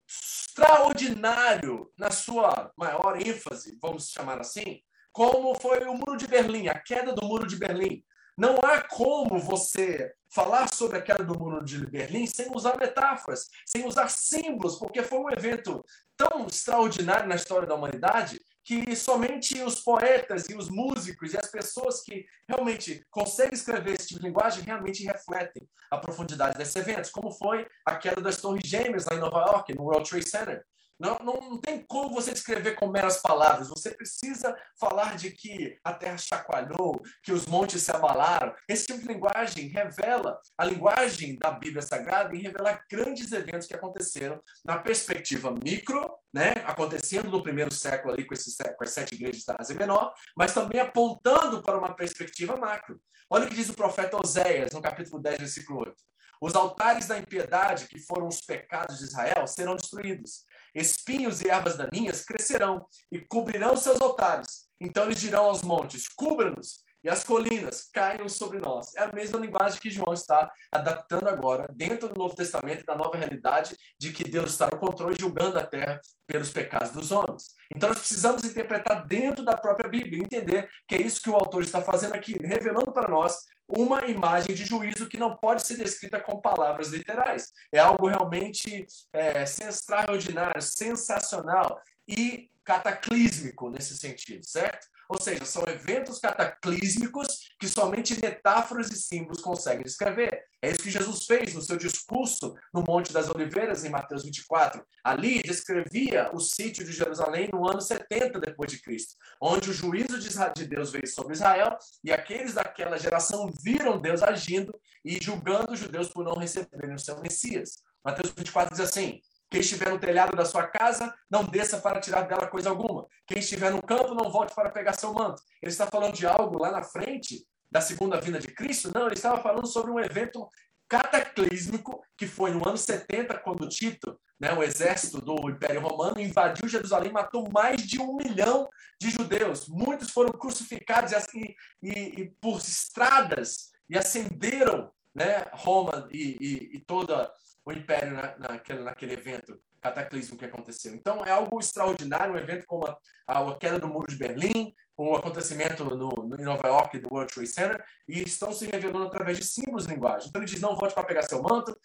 [0.07, 6.77] extraordinário na sua maior ênfase, vamos chamar assim, como foi o Muro de Berlim, a
[6.77, 8.03] queda do Muro de Berlim.
[8.37, 13.47] Não há como você falar sobre a queda do Muro de Berlim sem usar metáforas,
[13.65, 15.83] sem usar símbolos, porque foi um evento
[16.17, 21.49] tão extraordinário na história da humanidade que somente os poetas e os músicos e as
[21.49, 27.09] pessoas que realmente conseguem escrever esse tipo de linguagem realmente refletem a profundidade desses eventos,
[27.09, 30.65] como foi a queda das Torres Gêmeas lá em Nova York, no World Trade Center.
[31.01, 33.69] Não, não, não, tem como você descrever com meras palavras.
[33.69, 38.53] Você precisa falar de que a terra chacoalhou, que os montes se abalaram.
[38.69, 43.73] Esse tipo de linguagem revela a linguagem da Bíblia Sagrada e revela grandes eventos que
[43.73, 49.15] aconteceram na perspectiva micro, né, acontecendo no primeiro século ali com, esses, com as sete
[49.15, 53.01] igrejas da Ásia Menor, mas também apontando para uma perspectiva macro.
[53.27, 55.95] Olha o que diz o profeta Oséias, no capítulo 10, versículo 8.
[56.41, 61.77] Os altares da impiedade, que foram os pecados de Israel, serão destruídos Espinhos e ervas
[61.77, 64.69] daninhas crescerão e cobrirão seus altares.
[64.79, 68.95] Então eles dirão aos montes: cubra-nos, e as colinas caiam sobre nós.
[68.95, 73.17] É a mesma linguagem que João está adaptando agora, dentro do Novo Testamento, da nova
[73.17, 77.55] realidade de que Deus está no controle, julgando a terra pelos pecados dos homens.
[77.75, 81.63] Então nós precisamos interpretar dentro da própria Bíblia, entender que é isso que o autor
[81.63, 83.35] está fazendo aqui, revelando para nós
[83.77, 87.51] uma imagem de juízo que não pode ser descrita com palavras literais.
[87.71, 94.87] É algo realmente é, extraordinário, sensacional e cataclísmico nesse sentido, certo?
[95.11, 100.45] Ou seja, são eventos cataclísmicos que somente metáforas e símbolos conseguem descrever.
[100.61, 104.81] É isso que Jesus fez no seu discurso no Monte das Oliveiras, em Mateus 24.
[105.03, 110.17] Ali descrevia o sítio de Jerusalém no ano 70 depois de Cristo, onde o juízo
[110.17, 115.79] de Deus veio sobre Israel e aqueles daquela geração viram Deus agindo e julgando os
[115.79, 117.83] judeus por não receberem o seu Messias.
[118.01, 119.19] Mateus 24 diz assim:
[119.51, 123.05] quem estiver no telhado da sua casa, não desça para tirar dela coisa alguma.
[123.27, 125.41] Quem estiver no campo, não volte para pegar seu manto.
[125.61, 128.89] Ele está falando de algo lá na frente da segunda vinda de Cristo?
[128.93, 130.47] Não, ele estava falando sobre um evento
[130.87, 136.69] cataclísmico que foi no ano 70, quando Tito, né, o exército do Império Romano, invadiu
[136.69, 138.69] Jerusalém matou mais de um milhão
[139.01, 139.67] de judeus.
[139.67, 141.43] Muitos foram crucificados e, assim,
[141.83, 147.29] e, e por estradas e acenderam né, Roma e, e, e toda
[147.65, 150.93] o império na, naquele, naquele evento cataclismo que aconteceu.
[150.93, 152.97] Então é algo extraordinário, um evento como a,
[153.27, 157.33] a queda do muro de Berlim, o acontecimento no, no, em Nova York do World
[157.33, 160.29] Trade Center, e estão se revelando através de símbolos de linguagem.
[160.29, 161.75] Então ele diz: não volte para pegar seu manto.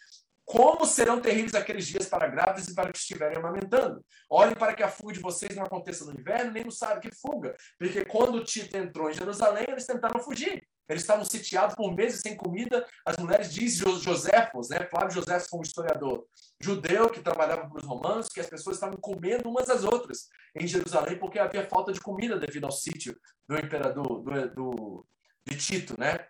[0.44, 4.00] Como serão terríveis aqueles dias para grávidos e para que estiverem amamentando?
[4.30, 7.10] Olhem para que a fuga de vocês não aconteça no inverno, nem no sábado que
[7.12, 7.56] fuga.
[7.76, 10.62] Porque quando Tito entrou em Jerusalém, eles tentaram fugir.
[10.88, 12.87] Eles estavam sitiados por meses sem comida.
[13.05, 14.87] As mulheres dizem Joséfos, né?
[14.88, 16.27] Flávio Joséfos foi um historiador
[16.61, 20.66] judeu que trabalhava para os romanos, que as pessoas estavam comendo umas às outras em
[20.66, 23.18] Jerusalém porque havia falta de comida devido ao sítio
[23.49, 25.07] do imperador do, do,
[25.46, 26.27] de Tito, né?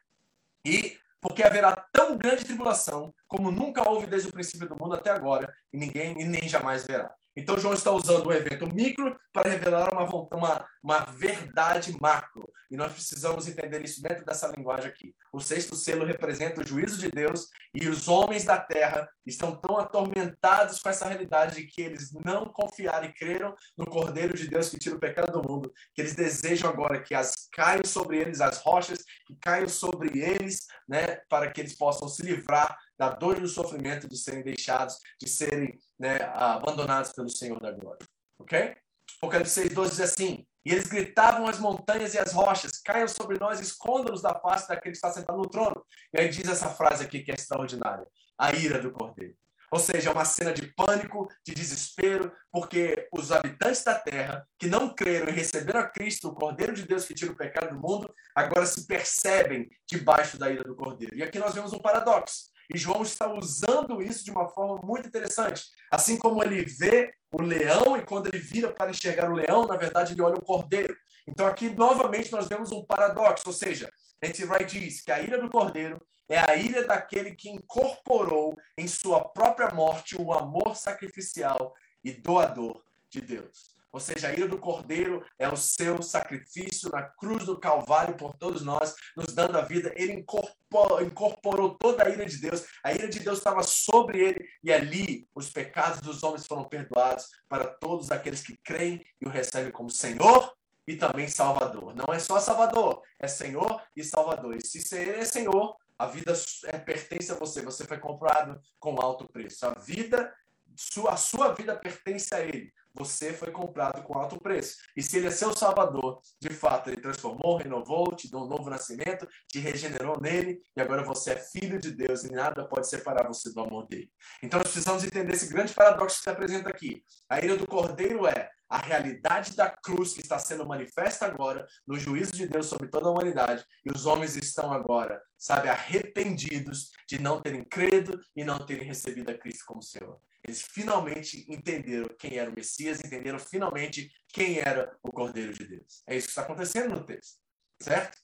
[0.64, 5.10] E porque haverá tão grande tribulação como nunca houve desde o princípio do mundo até
[5.10, 7.14] agora e ninguém e nem jamais verá.
[7.36, 12.50] Então, João está usando o evento micro para revelar uma, uma, uma verdade macro.
[12.70, 15.14] E nós precisamos entender isso dentro dessa linguagem aqui.
[15.32, 19.78] O sexto selo representa o juízo de Deus e os homens da terra estão tão
[19.78, 24.68] atormentados com essa realidade de que eles não confiaram e creram no Cordeiro de Deus
[24.68, 28.40] que tira o pecado do mundo, que eles desejam agora que as caiam sobre eles
[28.40, 33.38] as rochas, que caiam sobre eles, né, para que eles possam se livrar da dor
[33.38, 38.06] e do sofrimento de serem deixados, de serem né, abandonados pelo Senhor da glória.
[38.38, 38.76] Ok?
[39.18, 43.60] Apocalipse 6,12 diz assim: E eles gritavam às montanhas e às rochas: caiam sobre nós,
[43.60, 45.84] esconda-nos da face daquele que está sentado no trono.
[46.12, 48.06] E aí diz essa frase aqui que é extraordinária:
[48.38, 49.34] a ira do cordeiro.
[49.70, 54.68] Ou seja, é uma cena de pânico, de desespero, porque os habitantes da terra, que
[54.68, 57.80] não creram e receberam a Cristo, o Cordeiro de Deus que tira o pecado do
[57.80, 61.16] mundo, agora se percebem debaixo da ira do Cordeiro.
[61.16, 62.55] E aqui nós vemos um paradoxo.
[62.72, 65.64] E João está usando isso de uma forma muito interessante.
[65.90, 69.76] Assim como ele vê o leão e quando ele vira para enxergar o leão, na
[69.76, 70.96] verdade ele olha o cordeiro.
[71.26, 73.90] Então aqui novamente nós vemos um paradoxo, ou seja,
[74.22, 74.44] N.T.
[74.44, 79.28] Wright diz que a ira do cordeiro é a ira daquele que incorporou em sua
[79.28, 83.76] própria morte o amor sacrificial e doador de Deus.
[83.96, 88.34] Ou seja, a ira do Cordeiro é o seu sacrifício na cruz do Calvário por
[88.34, 89.90] todos nós, nos dando a vida.
[89.96, 92.66] Ele incorporou, incorporou toda a ira de Deus.
[92.84, 97.24] A ira de Deus estava sobre ele e ali os pecados dos homens foram perdoados
[97.48, 100.54] para todos aqueles que creem e o recebem como Senhor
[100.86, 101.94] e também Salvador.
[101.94, 104.56] Não é só Salvador, é Senhor e Salvador.
[104.56, 106.34] E se ele é Senhor, a vida
[106.66, 107.62] é, pertence a você.
[107.62, 109.64] Você foi comprado com alto preço.
[109.64, 110.30] A vida,
[110.76, 112.70] sua, a sua vida pertence a Ele.
[112.98, 114.76] Você foi comprado com alto preço.
[114.96, 118.70] E se ele é seu salvador, de fato, ele transformou, renovou, te deu um novo
[118.70, 123.28] nascimento, te regenerou nele, e agora você é filho de Deus e nada pode separar
[123.28, 124.10] você do amor dele.
[124.42, 127.02] Então nós precisamos entender esse grande paradoxo que se apresenta aqui.
[127.28, 131.98] A ira do cordeiro é a realidade da cruz que está sendo manifesta agora no
[131.98, 137.20] juízo de Deus sobre toda a humanidade, e os homens estão agora, sabe, arrependidos de
[137.20, 140.18] não terem credo e não terem recebido a Cristo como Senhor.
[140.46, 146.04] Eles finalmente entenderam quem era o Messias, entenderam finalmente quem era o Cordeiro de Deus.
[146.06, 147.38] É isso que está acontecendo no texto,
[147.80, 148.16] certo?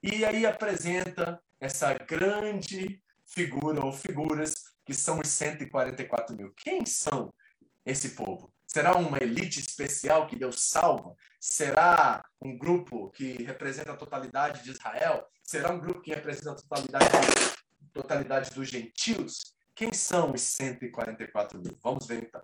[0.00, 6.52] E aí apresenta essa grande figura ou figuras que são os 144 mil.
[6.56, 7.34] Quem são
[7.84, 8.52] esse povo?
[8.66, 11.16] Será uma elite especial que Deus salva?
[11.40, 15.26] Será um grupo que representa a totalidade de Israel?
[15.42, 17.06] Será um grupo que representa a totalidade,
[17.92, 19.53] totalidade dos gentios?
[19.74, 21.76] Quem são os 144 mil?
[21.82, 22.42] Vamos ver então.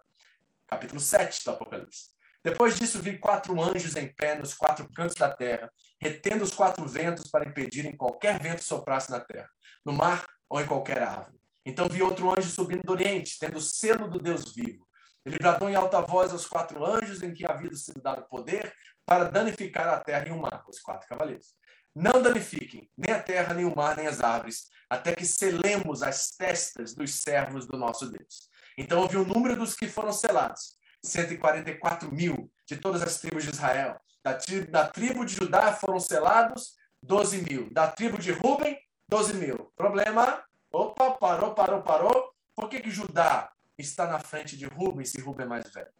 [0.66, 2.10] Capítulo 7 do Apocalipse.
[2.42, 6.84] Depois disso, vi quatro anjos em pé nos quatro cantos da terra, retendo os quatro
[6.88, 9.48] ventos para impedirem qualquer vento soprasse na terra,
[9.84, 11.38] no mar ou em qualquer árvore.
[11.64, 14.84] Então vi outro anjo subindo do oriente, tendo o selo do Deus vivo.
[15.24, 19.24] Ele bradou em alta voz aos quatro anjos em que havia sido dado poder para
[19.24, 21.54] danificar a terra e o mar, os quatro cavaleiros.
[21.94, 26.30] Não danifiquem nem a terra, nem o mar, nem as árvores, até que selemos as
[26.30, 28.48] testas dos servos do nosso Deus.
[28.76, 33.50] Então ouvi o número dos que foram selados: 144 mil de todas as tribos de
[33.50, 34.00] Israel.
[34.22, 37.72] Da tribo, da tribo de Judá foram selados 12 mil.
[37.72, 39.72] Da tribo de Ruben, 12 mil.
[39.76, 40.44] Problema?
[40.72, 42.32] Opa, parou, parou, parou.
[42.54, 45.92] Por que, que Judá está na frente de Ruben se Ruben é mais velho?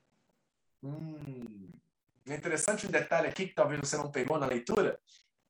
[0.82, 1.70] Hum,
[2.28, 5.00] é interessante um detalhe aqui que talvez você não pegou na leitura.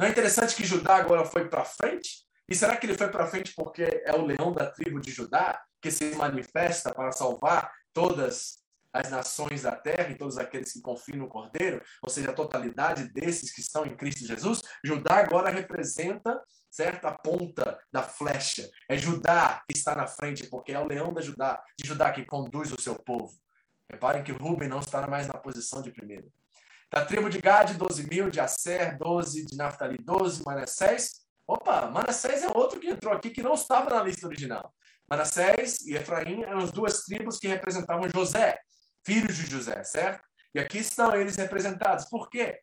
[0.01, 2.25] Não é interessante que Judá agora foi para frente?
[2.49, 5.63] E será que ele foi para frente porque é o leão da tribo de Judá
[5.79, 8.61] que se manifesta para salvar todas
[8.95, 13.13] as nações da terra e todos aqueles que confiam no Cordeiro, ou seja, a totalidade
[13.13, 14.63] desses que estão em Cristo Jesus?
[14.83, 17.05] Judá agora representa certo?
[17.05, 18.71] A ponta da flecha.
[18.89, 22.25] É Judá que está na frente, porque é o leão da Judá, de Judá que
[22.25, 23.35] conduz o seu povo.
[23.91, 26.33] Reparem que Rubem não está mais na posição de primeiro.
[26.91, 28.31] Da tribo de Gad, 12 mil.
[28.31, 29.47] De Aser, 12.
[29.47, 30.43] De Naphtali, 12.
[30.45, 31.21] Manassés.
[31.47, 34.73] Opa, Manassés é outro que entrou aqui que não estava na lista original.
[35.09, 38.59] Manassés e Efraim eram as duas tribos que representavam José,
[39.05, 40.25] filhos de José, certo?
[40.55, 42.05] E aqui estão eles representados.
[42.05, 42.61] Por quê?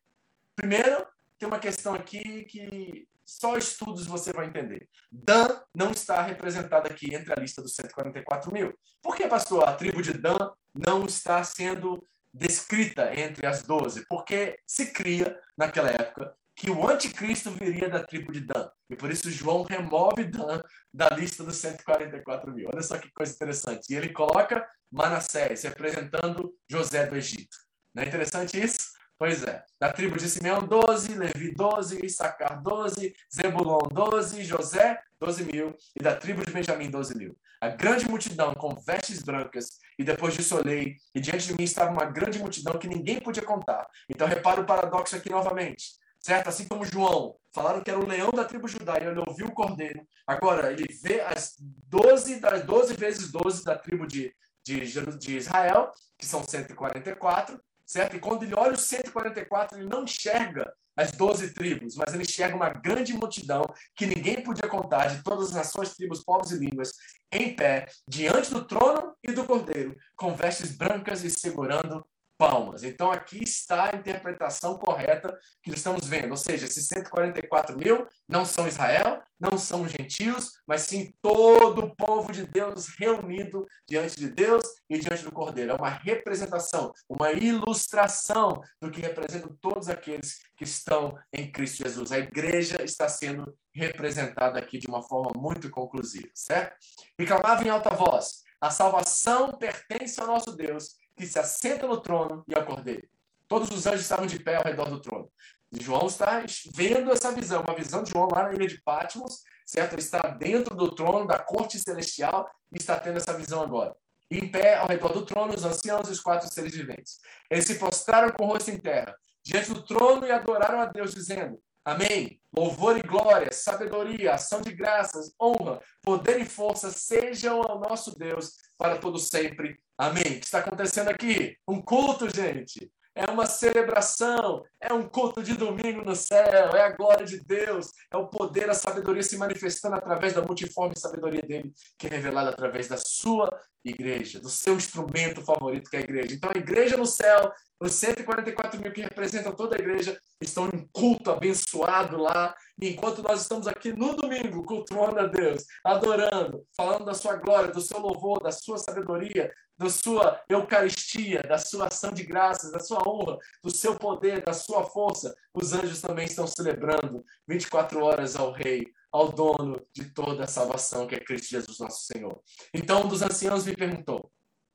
[0.56, 1.06] Primeiro,
[1.38, 4.88] tem uma questão aqui que só estudos você vai entender.
[5.12, 8.74] Dan não está representada aqui entre a lista dos 144 mil.
[9.02, 12.02] Por que, pastor, a tribo de Dan não está sendo
[12.38, 18.32] descrita entre as doze, porque se cria, naquela época, que o anticristo viria da tribo
[18.32, 18.70] de Dan.
[18.90, 22.70] E por isso João remove Dan da lista dos 144 mil.
[22.74, 23.94] Olha só que coisa interessante.
[23.94, 27.56] E ele coloca Manassés, representando José do Egito.
[27.94, 28.98] Não é interessante isso?
[29.20, 29.64] Pois é.
[29.80, 35.76] Da tribo de Simeão, 12, Levi, 12, Issacar, 12, Zebulon, 12, José, 12 mil.
[35.96, 37.38] E da tribo de Benjamim, 12 mil.
[37.60, 39.80] A grande multidão com vestes brancas.
[39.98, 43.44] E depois disso olhei, e diante de mim estava uma grande multidão que ninguém podia
[43.44, 43.88] contar.
[44.08, 45.94] Então repara o paradoxo aqui novamente.
[46.20, 46.50] Certo?
[46.50, 50.06] Assim como João, falaram que era o leão da tribo judaica, ele ouviu o cordeiro.
[50.26, 54.34] Agora, ele vê as 12, das 12 vezes 12 da tribo de,
[54.64, 54.80] de,
[55.18, 58.16] de Israel, que são 144, certo?
[58.16, 62.56] E quando ele olha os 144, ele não enxerga as 12 tribos, mas ele enxerga
[62.56, 63.64] uma grande multidão
[63.96, 66.92] que ninguém podia contar, de todas as nações, tribos, povos e línguas,
[67.32, 72.04] em pé, diante do trono e do cordeiro, com vestes brancas e segurando
[72.38, 72.84] palmas.
[72.84, 76.32] Então, aqui está a interpretação correta que estamos vendo.
[76.32, 81.96] Ou seja, esses 144 mil não são Israel, não são gentios, mas sim todo o
[81.96, 85.72] povo de Deus reunido diante de Deus e diante do Cordeiro.
[85.72, 92.12] É uma representação, uma ilustração do que representam todos aqueles que estão em Cristo Jesus.
[92.12, 96.76] A igreja está sendo representada aqui de uma forma muito conclusiva, certo?
[97.20, 102.00] E clamava em alta voz: a salvação pertence ao nosso Deus que se assenta no
[102.00, 103.08] trono e ao cordeiro.
[103.48, 105.30] Todos os anjos estavam de pé ao redor do trono.
[105.72, 106.44] E João está
[106.74, 109.94] vendo essa visão, uma visão de João lá na ilha de Patmos, certo?
[109.94, 113.96] Ele está dentro do trono da corte celestial e está tendo essa visão agora.
[114.30, 117.20] Em pé ao redor do trono, os anciãos e os quatro seres viventes.
[117.50, 121.14] Eles se prostraram com o rosto em terra, diante do trono e adoraram a Deus,
[121.14, 122.38] dizendo: Amém.
[122.54, 128.58] Louvor e glória, sabedoria, ação de graças, honra, poder e força sejam ao nosso Deus
[128.78, 129.80] para todo sempre.
[129.98, 130.22] Amém.
[130.22, 131.56] O que está acontecendo aqui?
[131.66, 132.92] Um culto, gente.
[133.18, 137.88] É uma celebração, é um culto de domingo no céu, é a glória de Deus,
[138.12, 142.52] é o poder, a sabedoria se manifestando através da multiforme sabedoria dele, que é revelada
[142.52, 143.50] através da sua
[143.84, 146.36] igreja, do seu instrumento favorito, que é a igreja.
[146.36, 150.88] Então, a igreja no céu, os 144 mil que representam toda a igreja, estão em
[150.92, 157.16] culto abençoado lá, enquanto nós estamos aqui no domingo, cultuando a Deus, adorando, falando da
[157.16, 162.24] sua glória, do seu louvor, da sua sabedoria, da sua Eucaristia, da sua ação de
[162.24, 167.24] graças, da sua honra, do seu poder, da sua força, os anjos também estão celebrando
[167.48, 172.06] 24 horas ao Rei, ao dono de toda a salvação, que é Cristo Jesus, nosso
[172.06, 172.42] Senhor.
[172.74, 174.32] Então, um dos anciãos me perguntou: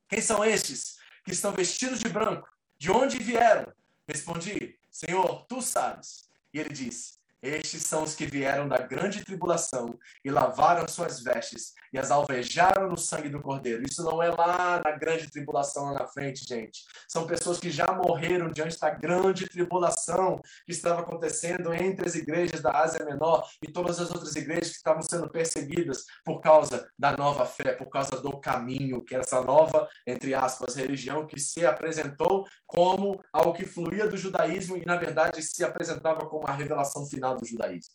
[0.08, 2.48] Quem são estes que estão vestidos de branco?
[2.78, 3.72] De onde vieram?
[4.08, 6.28] Respondi: Senhor, tu sabes.
[6.54, 11.72] E ele disse: estes são os que vieram da grande tribulação e lavaram suas vestes
[11.92, 13.82] e as alvejaram no sangue do Cordeiro.
[13.82, 16.84] Isso não é lá na grande tribulação lá na frente, gente.
[17.08, 22.62] São pessoas que já morreram diante da grande tribulação que estava acontecendo entre as igrejas
[22.62, 27.16] da Ásia Menor e todas as outras igrejas que estavam sendo perseguidas por causa da
[27.16, 31.66] nova fé, por causa do caminho, que é essa nova, entre aspas, religião que se
[31.66, 37.04] apresentou como algo que fluía do judaísmo e, na verdade, se apresentava como a revelação
[37.06, 37.94] final do judaísmo.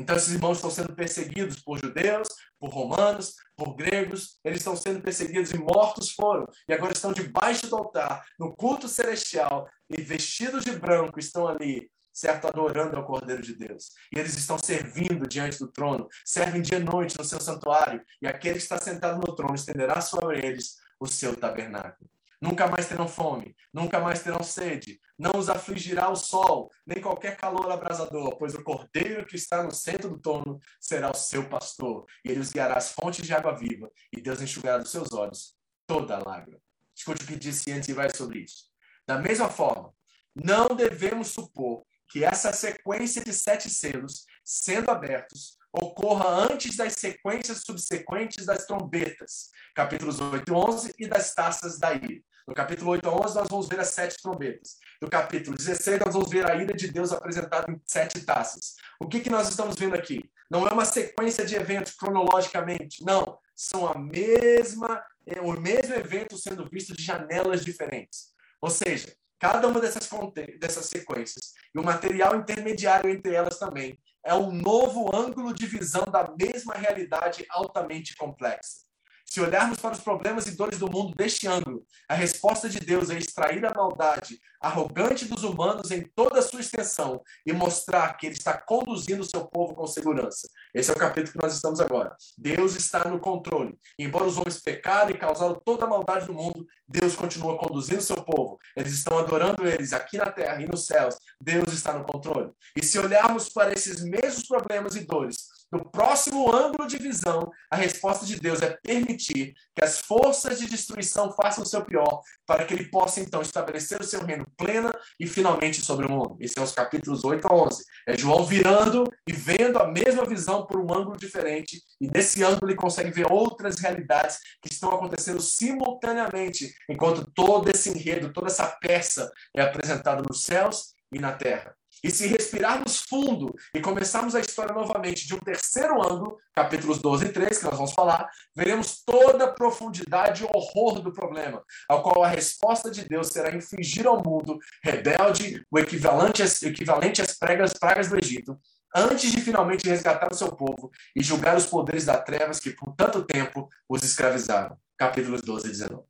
[0.00, 5.02] Então, esses irmãos estão sendo perseguidos por judeus, por romanos, por gregos, eles estão sendo
[5.02, 10.64] perseguidos e mortos foram, e agora estão debaixo do altar, no culto celestial, e vestidos
[10.64, 13.90] de branco, estão ali, certo, adorando ao Cordeiro de Deus.
[14.14, 18.26] E eles estão servindo diante do trono, servem dia e noite no seu santuário, e
[18.26, 22.08] aquele que está sentado no trono estenderá sobre eles o seu tabernáculo.
[22.40, 27.36] Nunca mais terão fome, nunca mais terão sede, não os afligirá o sol, nem qualquer
[27.36, 32.06] calor abrasador, pois o cordeiro que está no centro do trono será o seu pastor,
[32.24, 35.54] e ele os guiará às fontes de água viva, e Deus enxugará dos seus olhos
[35.86, 36.58] toda a lágrima.
[36.96, 38.70] Escute o que disse antes e vai sobre isso.
[39.06, 39.92] Da mesma forma,
[40.34, 47.62] não devemos supor que essa sequência de sete selos, sendo abertos, ocorra antes das sequências
[47.64, 52.22] subsequentes das trombetas, capítulos 8 e 11, e das taças da ira.
[52.50, 54.78] No capítulo 8 a 11, nós vamos ver as sete trombetas.
[55.00, 58.74] No capítulo 16, nós vamos ver a ira de Deus apresentada em sete taças.
[58.98, 60.28] O que, que nós estamos vendo aqui?
[60.50, 63.38] Não é uma sequência de eventos cronologicamente, não.
[63.54, 68.32] São a mesma, é, o mesmo evento sendo visto de janelas diferentes.
[68.60, 70.10] Ou seja, cada uma dessas,
[70.58, 73.96] dessas sequências e o material intermediário entre elas também
[74.26, 78.89] é um novo ângulo de visão da mesma realidade altamente complexa.
[79.30, 83.10] Se olharmos para os problemas e dores do mundo deste ângulo, a resposta de Deus
[83.10, 88.26] é extrair a maldade arrogante dos humanos em toda a sua extensão e mostrar que
[88.26, 90.48] ele está conduzindo o seu povo com segurança.
[90.74, 92.16] Esse é o capítulo que nós estamos agora.
[92.36, 93.78] Deus está no controle.
[93.96, 98.02] Embora os homens pecaram e causaram toda a maldade do mundo, Deus continua conduzindo o
[98.02, 98.58] seu povo.
[98.76, 101.16] Eles estão adorando eles aqui na terra e nos céus.
[101.40, 102.50] Deus está no controle.
[102.76, 107.76] E se olharmos para esses mesmos problemas e dores, no próximo ângulo de visão, a
[107.76, 112.64] resposta de Deus é permitir que as forças de destruição façam o seu pior, para
[112.64, 116.36] que ele possa então estabelecer o seu reino plena e finalmente sobre o mundo.
[116.40, 117.84] Esses são os capítulos 8 a 11.
[118.08, 122.70] É João virando e vendo a mesma visão por um ângulo diferente, e nesse ângulo
[122.70, 128.66] ele consegue ver outras realidades que estão acontecendo simultaneamente, enquanto todo esse enredo, toda essa
[128.66, 131.74] peça é apresentada nos céus e na terra.
[132.02, 137.26] E se respirarmos fundo e começarmos a história novamente de um terceiro ângulo, capítulos 12
[137.26, 142.02] e 13, que nós vamos falar, veremos toda a profundidade e horror do problema, ao
[142.02, 147.38] qual a resposta de Deus será infligir ao mundo rebelde o equivalente às, equivalente às
[147.38, 148.58] pragas, pragas do Egito,
[148.94, 152.94] antes de finalmente resgatar o seu povo e julgar os poderes das trevas que por
[152.94, 154.76] tanto tempo os escravizaram.
[154.96, 156.02] Capítulos 12 e 19.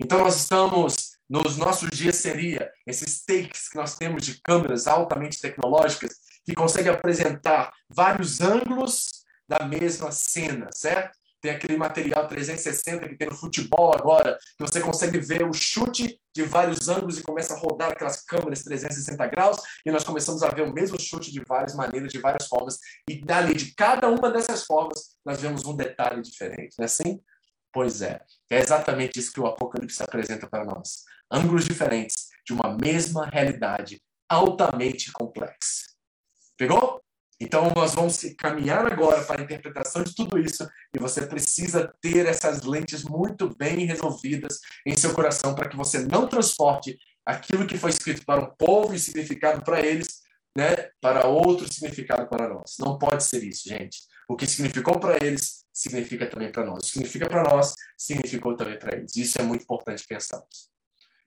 [0.00, 0.95] Então nós estamos
[1.28, 6.14] nos nossos dias seria esses takes que nós temos de câmeras altamente tecnológicas
[6.44, 11.18] que conseguem apresentar vários ângulos da mesma cena, certo?
[11.40, 16.20] Tem aquele material 360 que tem no futebol agora, que você consegue ver o chute
[16.34, 20.48] de vários ângulos e começa a rodar aquelas câmeras 360 graus, e nós começamos a
[20.48, 24.30] ver o mesmo chute de várias maneiras, de várias formas, e dali de cada uma
[24.30, 27.20] dessas formas nós vemos um detalhe diferente, não é assim?
[27.72, 31.04] Pois é, é exatamente isso que o Apocalipse apresenta para nós.
[31.30, 35.86] Ângulos diferentes de uma mesma realidade altamente complexa.
[36.56, 37.00] Pegou?
[37.38, 42.24] Então, nós vamos caminhar agora para a interpretação de tudo isso e você precisa ter
[42.24, 46.96] essas lentes muito bem resolvidas em seu coração para que você não transporte
[47.26, 50.22] aquilo que foi escrito para um povo e significado para eles,
[50.56, 52.76] né, para outro significado para nós.
[52.78, 53.98] Não pode ser isso, gente.
[54.26, 56.78] O que significou para eles significa também para nós.
[56.78, 59.14] O que significa para nós significou também para eles.
[59.14, 60.70] Isso é muito importante pensarmos.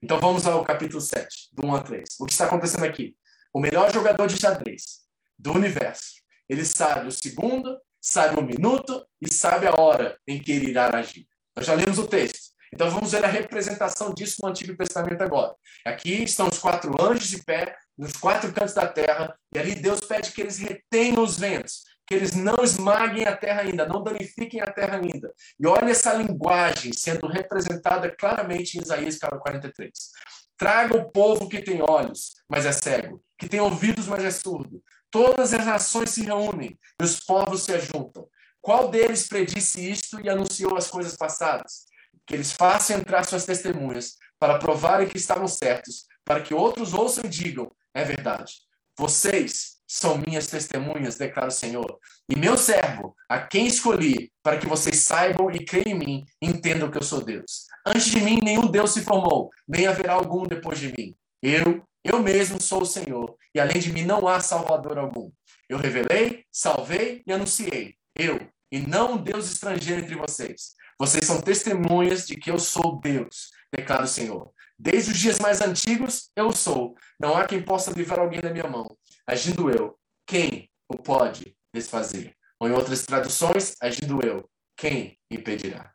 [0.02, 2.08] Então vamos ao capítulo 7, do 1 a 3.
[2.20, 3.14] O que está acontecendo aqui?
[3.52, 5.00] O melhor jogador de xadrez
[5.38, 6.22] do universo.
[6.48, 10.88] Ele sabe o segundo, sabe o minuto e sabe a hora em que ele irá
[10.96, 11.26] agir.
[11.54, 12.50] Nós já lemos o texto.
[12.72, 15.54] Então vamos ver a representação disso no Antigo Testamento agora.
[15.84, 20.00] Aqui estão os quatro anjos de pé nos quatro cantos da terra, e ali Deus
[20.00, 24.60] pede que eles retenham os ventos, que eles não esmaguem a terra ainda, não danifiquem
[24.60, 25.32] a terra ainda.
[25.60, 29.92] E olha essa linguagem sendo representada claramente em Isaías 43.
[30.58, 34.82] Traga o povo que tem olhos, mas é cego, que tem ouvidos, mas é surdo,
[35.10, 38.28] Todas as nações se reúnem e os povos se ajuntam.
[38.60, 41.86] Qual deles predisse isto e anunciou as coisas passadas?
[42.24, 47.24] Que eles façam entrar suas testemunhas para provarem que estavam certos, para que outros ouçam
[47.24, 48.54] e digam: é verdade.
[48.96, 51.98] Vocês são minhas testemunhas, declara o Senhor.
[52.28, 56.88] E meu servo, a quem escolhi, para que vocês saibam e creiam em mim, entendam
[56.88, 57.66] que eu sou Deus.
[57.84, 61.16] Antes de mim, nenhum Deus se formou, nem haverá algum depois de mim.
[61.42, 65.30] Eu eu mesmo sou o Senhor, e além de mim não há salvador algum.
[65.68, 67.94] Eu revelei, salvei e anunciei.
[68.16, 68.40] Eu,
[68.72, 70.74] e não um Deus estrangeiro entre vocês.
[70.98, 74.50] Vocês são testemunhas de que eu sou Deus, declara o Senhor.
[74.78, 76.94] Desde os dias mais antigos, eu sou.
[77.18, 78.86] Não há quem possa livrar alguém da minha mão.
[79.30, 82.34] Agindo eu, quem o pode desfazer?
[82.58, 84.44] Ou em outras traduções, agindo eu,
[84.76, 85.92] quem impedirá?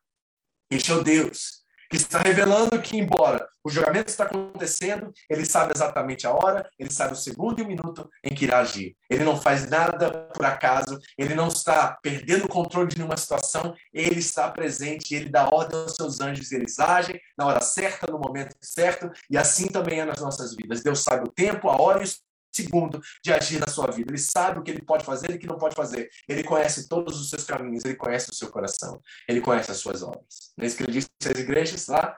[0.71, 5.73] Este é o Deus que está revelando que, embora o julgamento está acontecendo, ele sabe
[5.75, 8.95] exatamente a hora, ele sabe o segundo e o minuto em que irá agir.
[9.09, 13.75] Ele não faz nada por acaso, ele não está perdendo o controle de nenhuma situação,
[13.93, 18.17] ele está presente, ele dá ordem aos seus anjos eles agem na hora certa, no
[18.17, 20.81] momento certo, e assim também é nas nossas vidas.
[20.81, 22.07] Deus sabe o tempo, a hora e o
[22.55, 24.11] segundo de agir na sua vida.
[24.11, 26.09] Ele sabe o que ele pode fazer e o que não pode fazer.
[26.27, 30.01] Ele conhece todos os seus caminhos, ele conhece o seu coração, ele conhece as suas
[30.01, 30.53] obras.
[30.57, 32.17] Não é isso que ele disse às igrejas lá?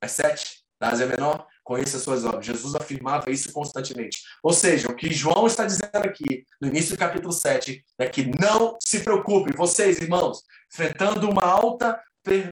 [0.00, 2.44] As sete, da Ásia Menor, conheça as suas obras.
[2.44, 4.20] Jesus afirmava isso constantemente.
[4.42, 8.24] Ou seja, o que João está dizendo aqui, no início do capítulo 7, é que
[8.38, 12.00] não se preocupe, vocês, irmãos, enfrentando uma alta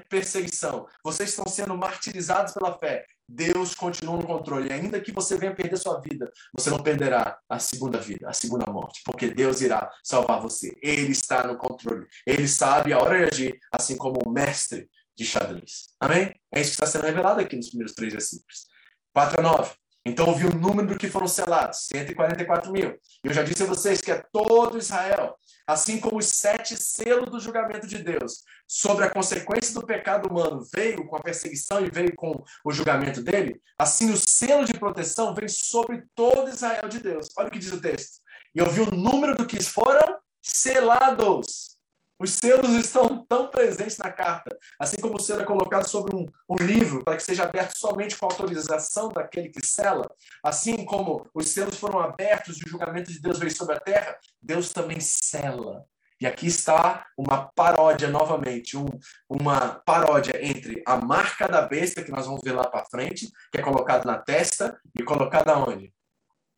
[0.09, 3.05] perseguição, vocês estão sendo martirizados pela fé.
[3.33, 4.69] Deus continua no controle.
[4.69, 8.33] E ainda que você venha perder sua vida, você não perderá a segunda vida, a
[8.33, 10.77] segunda morte, porque Deus irá salvar você.
[10.83, 12.07] Ele está no controle.
[12.27, 15.91] Ele sabe a hora de agir, assim como o mestre de xadrez.
[16.01, 16.35] Amém?
[16.53, 18.67] É isso que está sendo revelado aqui nos primeiros três versículos.
[19.15, 19.80] 4 a 9.
[20.05, 22.91] Então ouvi o número que foram selados, 144 mil.
[23.23, 25.37] E eu já disse a vocês que é todo Israel,
[25.67, 30.65] assim como os sete selos do julgamento de Deus sobre a consequência do pecado humano
[30.73, 35.35] veio com a perseguição e veio com o julgamento dele, assim o selo de proteção
[35.35, 37.29] vem sobre todo Israel de Deus.
[37.37, 38.21] Olha o que diz o texto.
[38.55, 41.77] E vi o número do que foram selados.
[42.21, 46.27] Os selos estão tão presentes na carta, assim como o selo é colocado sobre um,
[46.51, 50.07] um, livro para que seja aberto somente com autorização daquele que sela,
[50.45, 54.19] assim como os selos foram abertos e o julgamento de Deus veio sobre a terra,
[54.43, 55.87] Deus também sela.
[56.21, 58.87] E aqui está uma paródia novamente, um,
[59.27, 63.59] uma paródia entre a marca da besta, que nós vamos ver lá para frente, que
[63.59, 65.91] é colocada na testa, e colocada onde?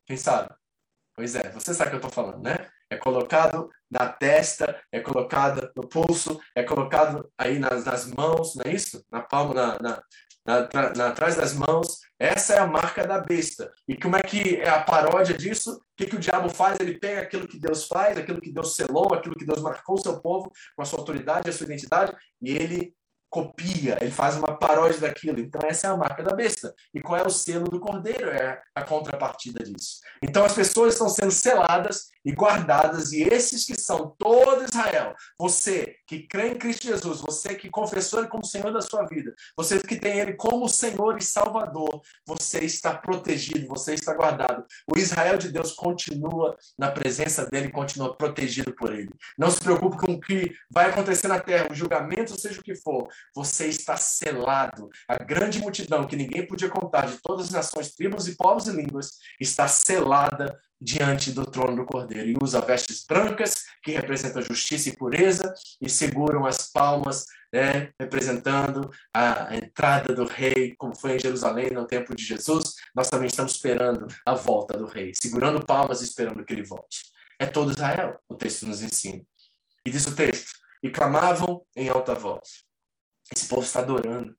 [0.04, 0.52] Quem sabe?
[1.14, 2.68] Pois é, você sabe o que eu estou falando, né?
[2.92, 8.64] É colocado na testa, é colocado no pulso, é colocado aí nas, nas mãos, não
[8.66, 9.02] é isso?
[9.10, 10.02] Na palma, na, na,
[10.46, 12.00] na, na, atrás das mãos.
[12.18, 13.72] Essa é a marca da besta.
[13.88, 15.72] E como é que é a paródia disso?
[15.72, 16.78] O que, que o diabo faz?
[16.80, 20.00] Ele pega aquilo que Deus faz, aquilo que Deus selou, aquilo que Deus marcou o
[20.00, 22.94] seu povo com a sua autoridade, a sua identidade, e ele
[23.30, 25.40] copia, ele faz uma paródia daquilo.
[25.40, 26.74] Então, essa é a marca da besta.
[26.92, 28.28] E qual é o selo do cordeiro?
[28.28, 30.00] É a contrapartida disso.
[30.22, 35.96] Então, as pessoas estão sendo seladas e guardadas, e esses que são todo Israel, você
[36.06, 39.80] que crê em Cristo Jesus, você que confessou Ele como Senhor da sua vida, você
[39.80, 44.64] que tem Ele como Senhor e Salvador, você está protegido, você está guardado.
[44.86, 49.10] O Israel de Deus continua na presença dele, continua protegido por Ele.
[49.36, 52.74] Não se preocupe com o que vai acontecer na terra, o julgamento, seja o que
[52.74, 54.88] for, você está selado.
[55.08, 58.72] A grande multidão que ninguém podia contar, de todas as nações, tribos e povos e
[58.72, 64.88] línguas, está selada diante do trono do Cordeiro e usa vestes brancas que representam justiça
[64.88, 71.20] e pureza e seguram as palmas né, representando a entrada do rei, como foi em
[71.20, 72.74] Jerusalém no tempo de Jesus.
[72.94, 77.12] Nós também estamos esperando a volta do rei, segurando palmas e esperando que ele volte.
[77.38, 79.22] É todo Israel, o texto nos ensina.
[79.84, 80.52] E diz o texto:
[80.82, 82.64] e clamavam em alta voz.
[83.34, 84.36] Esse povo está adorando.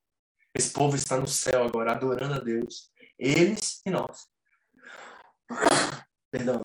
[0.55, 2.91] Esse povo está no céu agora, adorando a Deus.
[3.17, 4.27] Eles e nós.
[6.33, 6.59] Perdão.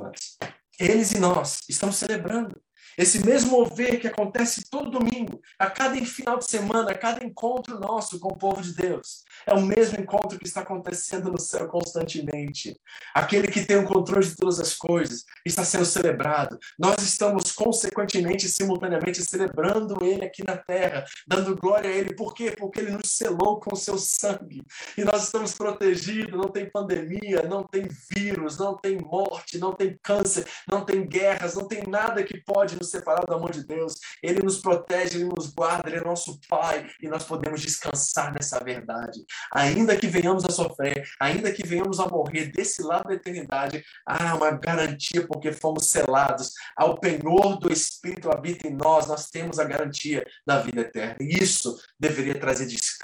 [0.81, 2.59] Eles e nós estamos celebrando.
[2.99, 7.79] Esse mesmo mover que acontece todo domingo, a cada final de semana, a cada encontro
[7.79, 11.69] nosso com o povo de Deus, é o mesmo encontro que está acontecendo no céu
[11.69, 12.77] constantemente.
[13.15, 16.59] Aquele que tem o controle de todas as coisas está sendo celebrado.
[16.77, 22.17] Nós estamos consequentemente e simultaneamente celebrando ele aqui na terra, dando glória a ele.
[22.17, 22.51] Por quê?
[22.51, 24.65] Porque ele nos selou com o seu sangue.
[24.97, 29.97] E nós estamos protegidos, não tem pandemia, não tem vírus, não tem morte, não tem
[30.03, 33.95] câncer, não tem guerras, não tem nada que pode nos separado do amor de Deus.
[34.23, 38.63] Ele nos protege, ele nos guarda, ele é nosso Pai e nós podemos descansar nessa
[38.63, 39.25] verdade.
[39.53, 44.35] Ainda que venhamos a sofrer, ainda que venhamos a morrer desse lado da eternidade, há
[44.35, 46.53] uma garantia porque fomos selados.
[46.77, 51.17] Ao penhor do Espírito habita em nós, nós temos a garantia da vida eterna.
[51.21, 52.98] Isso deveria trazer descanso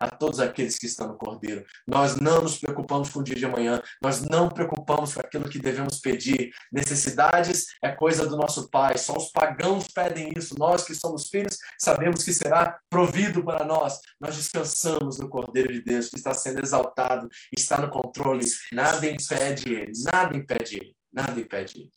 [0.00, 1.64] a todos aqueles que estão no Cordeiro.
[1.86, 5.58] Nós não nos preocupamos com o dia de amanhã, nós não preocupamos com aquilo que
[5.58, 6.50] devemos pedir.
[6.72, 10.54] Necessidades é coisa do nosso Pai, só os pagãos pedem isso.
[10.58, 13.98] Nós que somos filhos sabemos que será provido para nós.
[14.20, 18.44] Nós descansamos no Cordeiro de Deus que está sendo exaltado, está no controle.
[18.72, 21.90] Nada impede ele, nada impede ele, nada impede ele.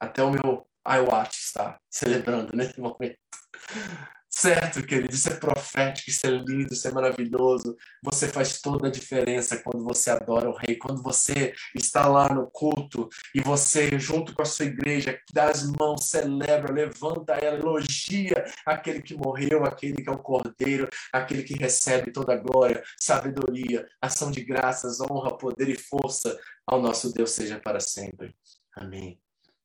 [0.00, 3.16] Até o meu iWatch está celebrando nesse momento.
[4.34, 7.76] Certo, querido, isso é profético, isso é lindo, isso é maravilhoso.
[8.02, 12.50] Você faz toda a diferença quando você adora o Rei, quando você está lá no
[12.50, 18.44] culto e você, junto com a sua igreja, dá as mãos, celebra, levanta ela, elogia
[18.64, 23.86] aquele que morreu, aquele que é o Cordeiro, aquele que recebe toda a glória, sabedoria,
[24.00, 28.34] ação de graças, honra, poder e força ao nosso Deus seja para sempre.
[28.74, 29.20] Amém.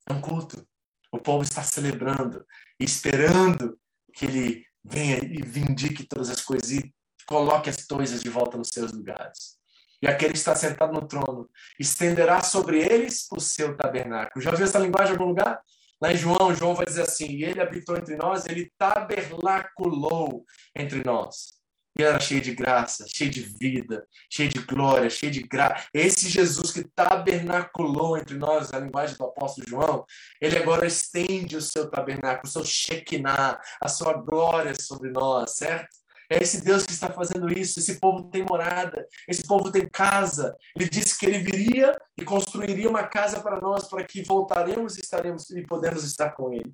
[0.07, 0.67] É um culto.
[1.09, 2.45] O povo está celebrando,
[2.77, 3.79] esperando
[4.17, 6.93] que ele venha e vindique todas as coisas e
[7.27, 9.57] coloque as coisas de volta nos seus lugares.
[10.01, 11.49] E aquele que está sentado no trono
[11.79, 14.43] estenderá sobre eles o seu tabernáculo.
[14.43, 15.61] Já viu essa linguagem em algum lugar?
[16.01, 20.45] Lá em João, João vai dizer assim: e ele habitou entre nós, ele tabernaculou
[20.75, 21.56] entre nós.
[21.99, 25.87] E era cheio de graça, cheio de vida, cheio de glória, cheio de graça.
[25.93, 30.05] Esse Jesus que tabernaculou entre nós, a linguagem do apóstolo João,
[30.39, 35.89] ele agora estende o seu tabernáculo, o seu Shekinah, a sua glória sobre nós, certo?
[36.29, 37.79] É esse Deus que está fazendo isso.
[37.79, 40.55] Esse povo tem morada, esse povo tem casa.
[40.75, 45.01] Ele disse que ele viria e construiria uma casa para nós, para que voltaremos e
[45.01, 46.73] estaremos e podemos estar com ele.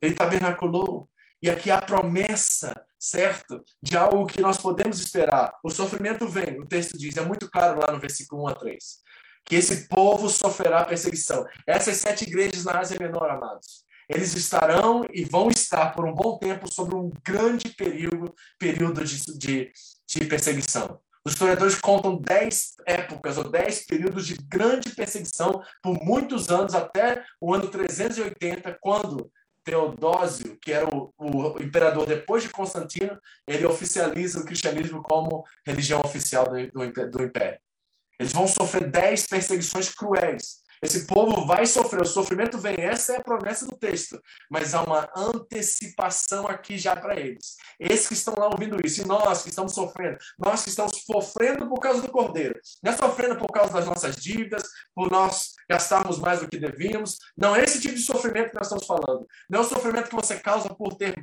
[0.00, 1.08] Ele tabernaculou.
[1.40, 3.62] E aqui a promessa, certo?
[3.80, 5.52] De algo que nós podemos esperar.
[5.62, 8.84] O sofrimento vem, o texto diz, é muito claro lá no versículo 1 a 3,
[9.44, 11.46] que esse povo sofrerá perseguição.
[11.66, 16.38] Essas sete igrejas na Ásia Menor, amados, eles estarão e vão estar por um bom
[16.38, 19.72] tempo sobre um grande período, período de, de,
[20.06, 20.98] de perseguição.
[21.24, 27.22] Os historiadores contam dez épocas ou dez períodos de grande perseguição por muitos anos, até
[27.40, 29.30] o ano 380, quando
[29.68, 36.00] Teodósio, que era o, o, imperador depois de Constantino, ele oficializa o cristianismo como religião
[36.00, 37.58] oficial do, do, do império.
[38.18, 40.62] Eles vão sofrer dez perseguições cruéis.
[40.82, 44.20] Esse povo vai sofrer, o sofrimento vem, essa é a promessa do texto,
[44.50, 47.56] mas há uma antecipação aqui já para eles.
[47.78, 51.68] Esses que estão lá ouvindo isso, e nós que estamos sofrendo, nós que estamos sofrendo
[51.68, 54.62] por causa do Cordeiro, não é sofrendo por causa das nossas dívidas,
[54.94, 58.66] por nós gastarmos mais do que devíamos, não é esse tipo de sofrimento que nós
[58.66, 59.26] estamos falando.
[59.48, 61.14] Não é o sofrimento que você causa por ter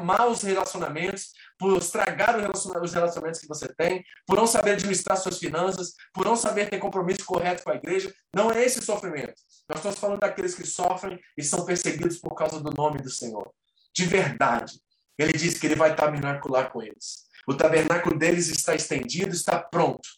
[0.00, 1.32] maus relacionamentos,
[1.62, 6.34] por estragar os relacionamentos que você tem, por não saber administrar suas finanças, por não
[6.34, 8.12] saber ter compromisso correto com a igreja.
[8.34, 9.40] Não é esse sofrimento.
[9.68, 13.48] Nós estamos falando daqueles que sofrem e são perseguidos por causa do nome do Senhor.
[13.94, 14.80] De verdade.
[15.16, 17.28] Ele diz que ele vai tabernacular com eles.
[17.46, 20.08] O tabernáculo deles está estendido, está pronto.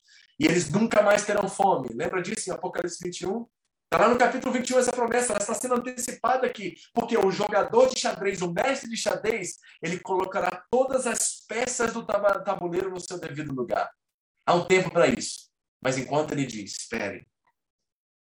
[0.40, 1.90] E eles nunca mais terão fome.
[1.92, 3.46] Lembra disso em Apocalipse 21?
[3.94, 7.94] Está lá no capítulo 21 essa promessa, ela está sendo antecipada aqui, porque o jogador
[7.94, 13.20] de xadrez, o mestre de xadrez, ele colocará todas as peças do tabuleiro no seu
[13.20, 13.88] devido lugar.
[14.44, 15.48] Há um tempo para isso.
[15.80, 17.24] Mas enquanto ele diz, esperem,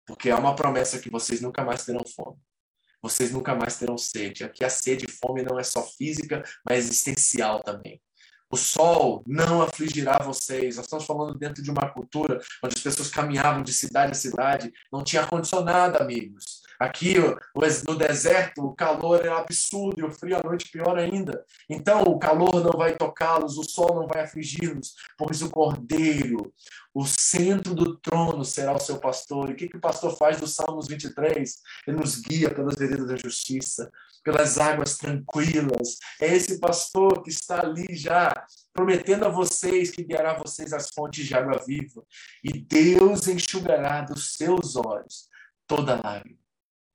[0.04, 2.40] porque há uma promessa que vocês nunca mais terão fome.
[3.00, 4.42] Vocês nunca mais terão sede.
[4.42, 8.02] Aqui a sede e fome não é só física, mas existencial também.
[8.50, 10.76] O sol não afligirá vocês.
[10.76, 14.72] Nós estamos falando dentro de uma cultura onde as pessoas caminhavam de cidade em cidade,
[14.92, 16.59] não tinha ar-condicionado, amigos.
[16.80, 17.14] Aqui
[17.86, 21.44] no deserto o calor é absurdo e o frio à noite pior ainda.
[21.68, 26.52] Então o calor não vai tocá-los, o sol não vai afligi-los, pois o cordeiro,
[26.94, 29.50] o centro do trono será o seu pastor.
[29.50, 31.54] E o que, que o pastor faz do Salmos 23?
[31.86, 33.90] Ele nos guia pelas veredas da justiça
[34.22, 35.98] pelas águas tranquilas.
[36.20, 38.32] É esse pastor que está ali já
[38.72, 42.02] prometendo a vocês que guiará vocês às fontes de água viva.
[42.44, 45.28] E Deus enxugará dos seus olhos
[45.66, 46.38] toda lágrima,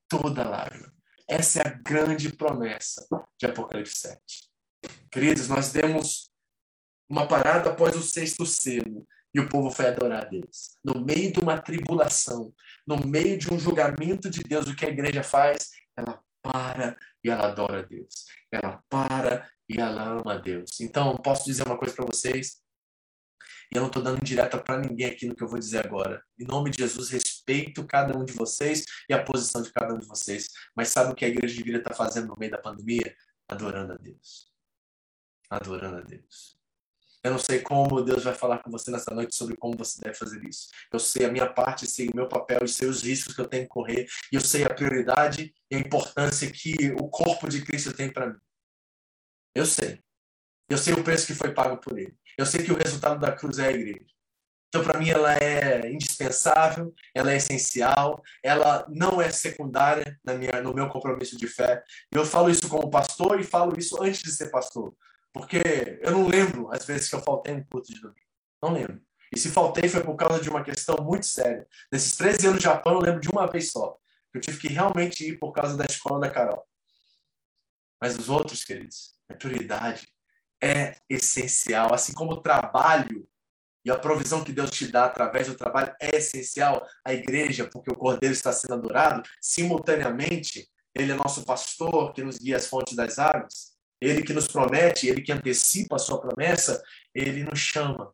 [0.07, 0.93] toda lágrima.
[1.27, 3.05] Essa é a grande promessa
[3.39, 4.19] de Apocalipse 7.
[5.11, 6.29] Queridos, nós demos
[7.09, 10.77] uma parada após o sexto selo e o povo foi adorar a Deus.
[10.83, 12.53] No meio de uma tribulação,
[12.87, 15.71] no meio de um julgamento de Deus, o que a igreja faz?
[15.97, 18.25] Ela para e ela adora a Deus.
[18.51, 20.79] Ela para e ela ama a Deus.
[20.79, 22.61] Então, posso dizer uma coisa para vocês,
[23.71, 26.23] e eu não estou dando indireta para ninguém aqui no que eu vou dizer agora.
[26.39, 29.99] Em nome de Jesus, respeito cada um de vocês e a posição de cada um
[29.99, 30.49] de vocês.
[30.75, 33.15] Mas sabe o que a igreja deveria estar tá fazendo no meio da pandemia?
[33.47, 34.51] Adorando a Deus.
[35.49, 36.55] Adorando a Deus.
[37.25, 40.13] Eu não sei como Deus vai falar com você nessa noite sobre como você deve
[40.15, 40.69] fazer isso.
[40.93, 43.47] Eu sei a minha parte, sei o meu papel e sei os riscos que eu
[43.47, 44.05] tenho que correr.
[44.31, 48.27] E eu sei a prioridade e a importância que o corpo de Cristo tem para
[48.27, 48.39] mim.
[49.55, 50.04] Eu sei.
[50.67, 52.15] Eu sei o preço que foi pago por ele.
[52.37, 54.05] Eu sei que o resultado da cruz é a igreja.
[54.67, 60.61] Então, para mim, ela é indispensável, ela é essencial, ela não é secundária na minha,
[60.61, 61.81] no meu compromisso de fé.
[62.11, 64.93] Eu falo isso como pastor e falo isso antes de ser pastor.
[65.31, 65.61] Porque
[66.01, 68.19] eu não lembro as vezes que eu faltei no culto de domingo.
[68.61, 69.01] Não lembro.
[69.33, 71.65] E se faltei foi por causa de uma questão muito séria.
[71.91, 73.97] Nesses 13 anos no Japão, eu lembro de uma vez só.
[74.33, 76.65] Eu tive que realmente ir por causa da escola da Carol.
[78.01, 80.07] Mas os outros, queridos, a prioridade
[80.65, 81.93] é essencial.
[81.93, 83.27] Assim como o trabalho
[83.85, 86.85] e a provisão que Deus te dá através do trabalho é essencial.
[87.05, 92.39] A igreja, porque o Cordeiro está sendo adorado, simultaneamente, ele é nosso pastor que nos
[92.39, 93.75] guia às fontes das águas.
[94.01, 96.81] Ele que nos promete, ele que antecipa a sua promessa,
[97.13, 98.11] ele nos chama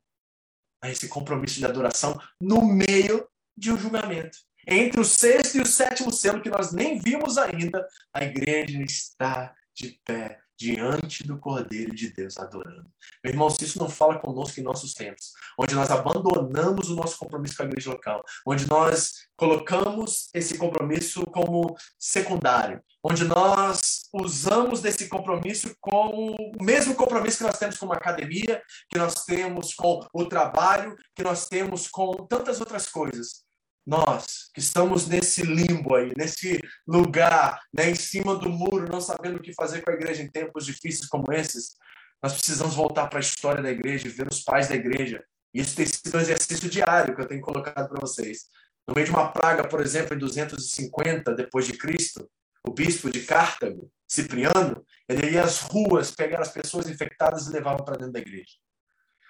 [0.83, 4.37] a esse compromisso de adoração no meio de um julgamento.
[4.67, 9.55] Entre o sexto e o sétimo selo, que nós nem vimos ainda, a igreja está
[9.73, 12.87] de pé diante do Cordeiro de Deus, adorando.
[13.23, 17.17] Meu irmão, se isso não fala conosco em nossos tempos, onde nós abandonamos o nosso
[17.17, 24.81] compromisso com a igreja local, onde nós colocamos esse compromisso como secundário, onde nós usamos
[24.81, 29.73] desse compromisso como o mesmo compromisso que nós temos com a academia, que nós temos
[29.73, 33.43] com o trabalho, que nós temos com tantas outras coisas.
[33.85, 39.37] Nós que estamos nesse limbo aí, nesse lugar, né, em cima do muro, não sabendo
[39.37, 41.75] o que fazer com a igreja em tempos difíceis como esses,
[42.21, 45.23] nós precisamos voltar para a história da igreja, ver os pais da igreja.
[45.53, 48.45] Isso tem sido um exercício diário que eu tenho colocado para vocês.
[48.87, 52.29] No meio de uma praga, por exemplo, em 250 depois de Cristo,
[52.63, 57.83] o bispo de Cartago, Cipriano, ele ia às ruas pegar as pessoas infectadas e levava
[57.83, 58.53] para dentro da igreja.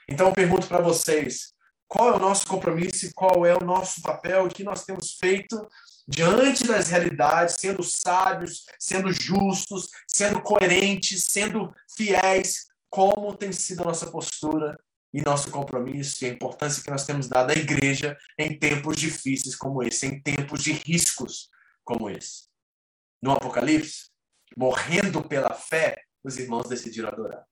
[0.08, 1.54] Então eu pergunto para vocês,
[1.92, 5.16] qual é o nosso compromisso e qual é o nosso papel, o que nós temos
[5.16, 5.68] feito
[6.08, 13.88] diante das realidades, sendo sábios, sendo justos, sendo coerentes, sendo fiéis, como tem sido a
[13.88, 14.80] nossa postura
[15.14, 19.54] e nosso compromisso e a importância que nós temos dado à igreja em tempos difíceis
[19.54, 21.50] como esse, em tempos de riscos
[21.84, 22.48] como esse.
[23.22, 24.10] No Apocalipse,
[24.56, 27.44] morrendo pela fé, os irmãos decidiram adorar.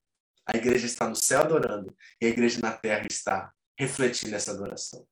[0.45, 5.07] A igreja está no céu adorando e a igreja na terra está refletindo essa adoração.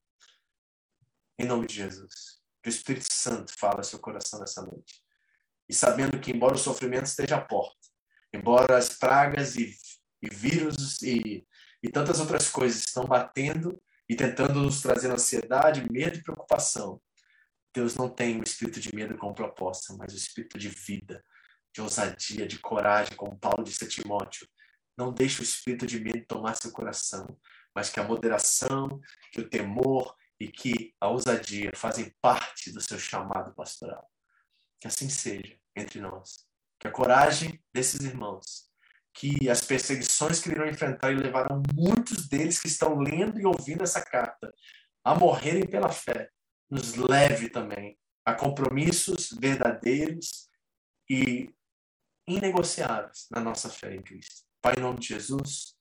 [1.40, 2.42] Em nome de Jesus.
[2.62, 5.02] Que o Espírito Santo fale ao seu coração nessa noite.
[5.70, 7.88] E sabendo que, embora o sofrimento esteja à porta,
[8.34, 9.74] embora as pragas e,
[10.22, 11.48] e vírus e,
[11.82, 17.02] e tantas outras coisas estão batendo e tentando nos trazer ansiedade, medo e preocupação,
[17.74, 21.24] Deus não tem o espírito de medo como proposta, mas o espírito de vida,
[21.74, 24.48] de ousadia, de coragem, como Paulo disse a Timóteo.
[24.98, 27.38] Não deixe o espírito de medo tomar seu coração,
[27.78, 29.00] mas que a moderação,
[29.32, 34.10] que o temor e que a ousadia fazem parte do seu chamado pastoral.
[34.82, 36.48] Que assim seja entre nós.
[36.80, 38.68] Que a coragem desses irmãos,
[39.14, 43.84] que as perseguições que irão enfrentar e levarão muitos deles que estão lendo e ouvindo
[43.84, 44.52] essa carta
[45.04, 46.32] a morrerem pela fé,
[46.68, 50.50] nos leve também a compromissos verdadeiros
[51.08, 51.54] e
[52.28, 54.48] inegociáveis na nossa fé em Cristo.
[54.64, 55.77] Pai, em nome de Jesus,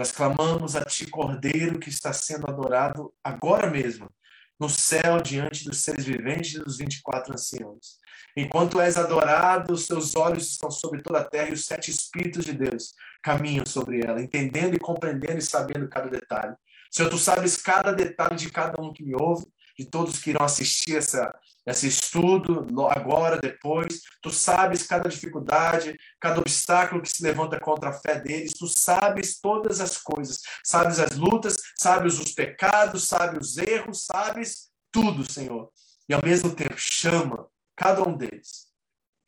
[0.00, 4.10] nós clamamos a Ti, Cordeiro, que está sendo adorado agora mesmo,
[4.58, 7.98] no céu, diante dos seres viventes e dos 24 anciãos.
[8.34, 12.46] Enquanto és adorado, os seus olhos estão sobre toda a terra e os sete Espíritos
[12.46, 16.54] de Deus caminham sobre ela, entendendo e compreendendo e sabendo cada detalhe.
[16.90, 19.44] Senhor, tu sabes cada detalhe de cada um que me ouve,
[19.78, 21.30] de todos que irão assistir essa,
[21.66, 24.00] esse estudo agora, depois.
[24.22, 28.52] Tu sabes cada dificuldade, cada obstáculo que se levanta contra a fé deles.
[28.52, 30.40] Tu sabes todas as coisas.
[30.64, 35.70] Sabes as lutas, sabes os pecados, sabes os erros, sabes tudo, Senhor.
[36.08, 37.46] E ao mesmo tempo chama
[37.76, 38.68] cada um deles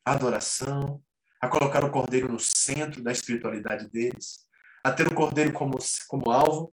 [0.05, 1.01] a adoração,
[1.39, 4.45] a colocar o cordeiro no centro da espiritualidade deles,
[4.83, 5.77] a ter o cordeiro como,
[6.07, 6.71] como alvo,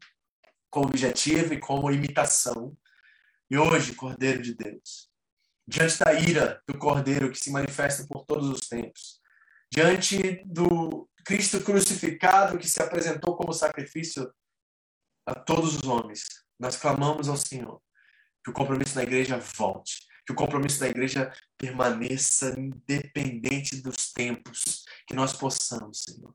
[0.69, 2.77] como objetivo e como imitação.
[3.51, 5.10] E hoje, Cordeiro de Deus,
[5.71, 9.21] diante da ira do Cordeiro que se manifesta por todos os tempos,
[9.73, 14.35] diante do Cristo crucificado que se apresentou como sacrifício
[15.25, 16.25] a todos os homens,
[16.59, 17.81] nós clamamos ao Senhor
[18.43, 24.85] que o compromisso da igreja volte, que o compromisso da igreja permaneça independente dos tempos,
[25.07, 26.35] que nós possamos, Senhor,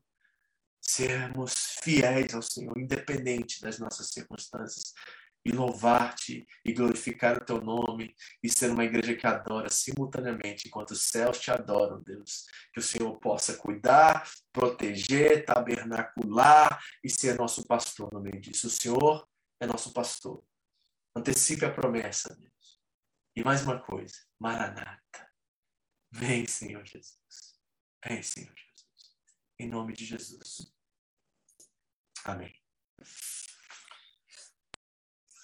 [0.80, 4.94] sermos fiéis ao Senhor, independente das nossas circunstâncias,
[5.46, 10.90] e louvar-te e glorificar o teu nome e ser uma igreja que adora simultaneamente enquanto
[10.90, 12.46] os céus te adoram, Deus.
[12.72, 18.66] Que o Senhor possa cuidar, proteger, tabernacular e ser nosso pastor no meio disso.
[18.66, 19.28] O Senhor
[19.60, 20.44] é nosso pastor.
[21.14, 22.80] Antecipe a promessa, Deus.
[23.36, 25.30] E mais uma coisa, Maranata.
[26.10, 27.60] Vem, Senhor Jesus.
[28.04, 29.16] Vem, Senhor Jesus.
[29.60, 30.74] Em nome de Jesus.
[32.24, 32.52] Amém.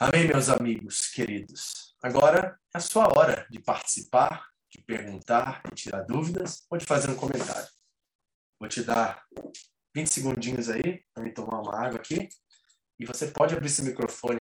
[0.01, 1.95] Amém, meus amigos queridos.
[2.03, 7.11] Agora é a sua hora de participar, de perguntar, de tirar dúvidas ou de fazer
[7.11, 7.69] um comentário.
[8.59, 9.23] Vou te dar
[9.95, 12.29] 20 segundinhos aí para me tomar uma água aqui.
[12.99, 14.31] E você pode abrir esse microfone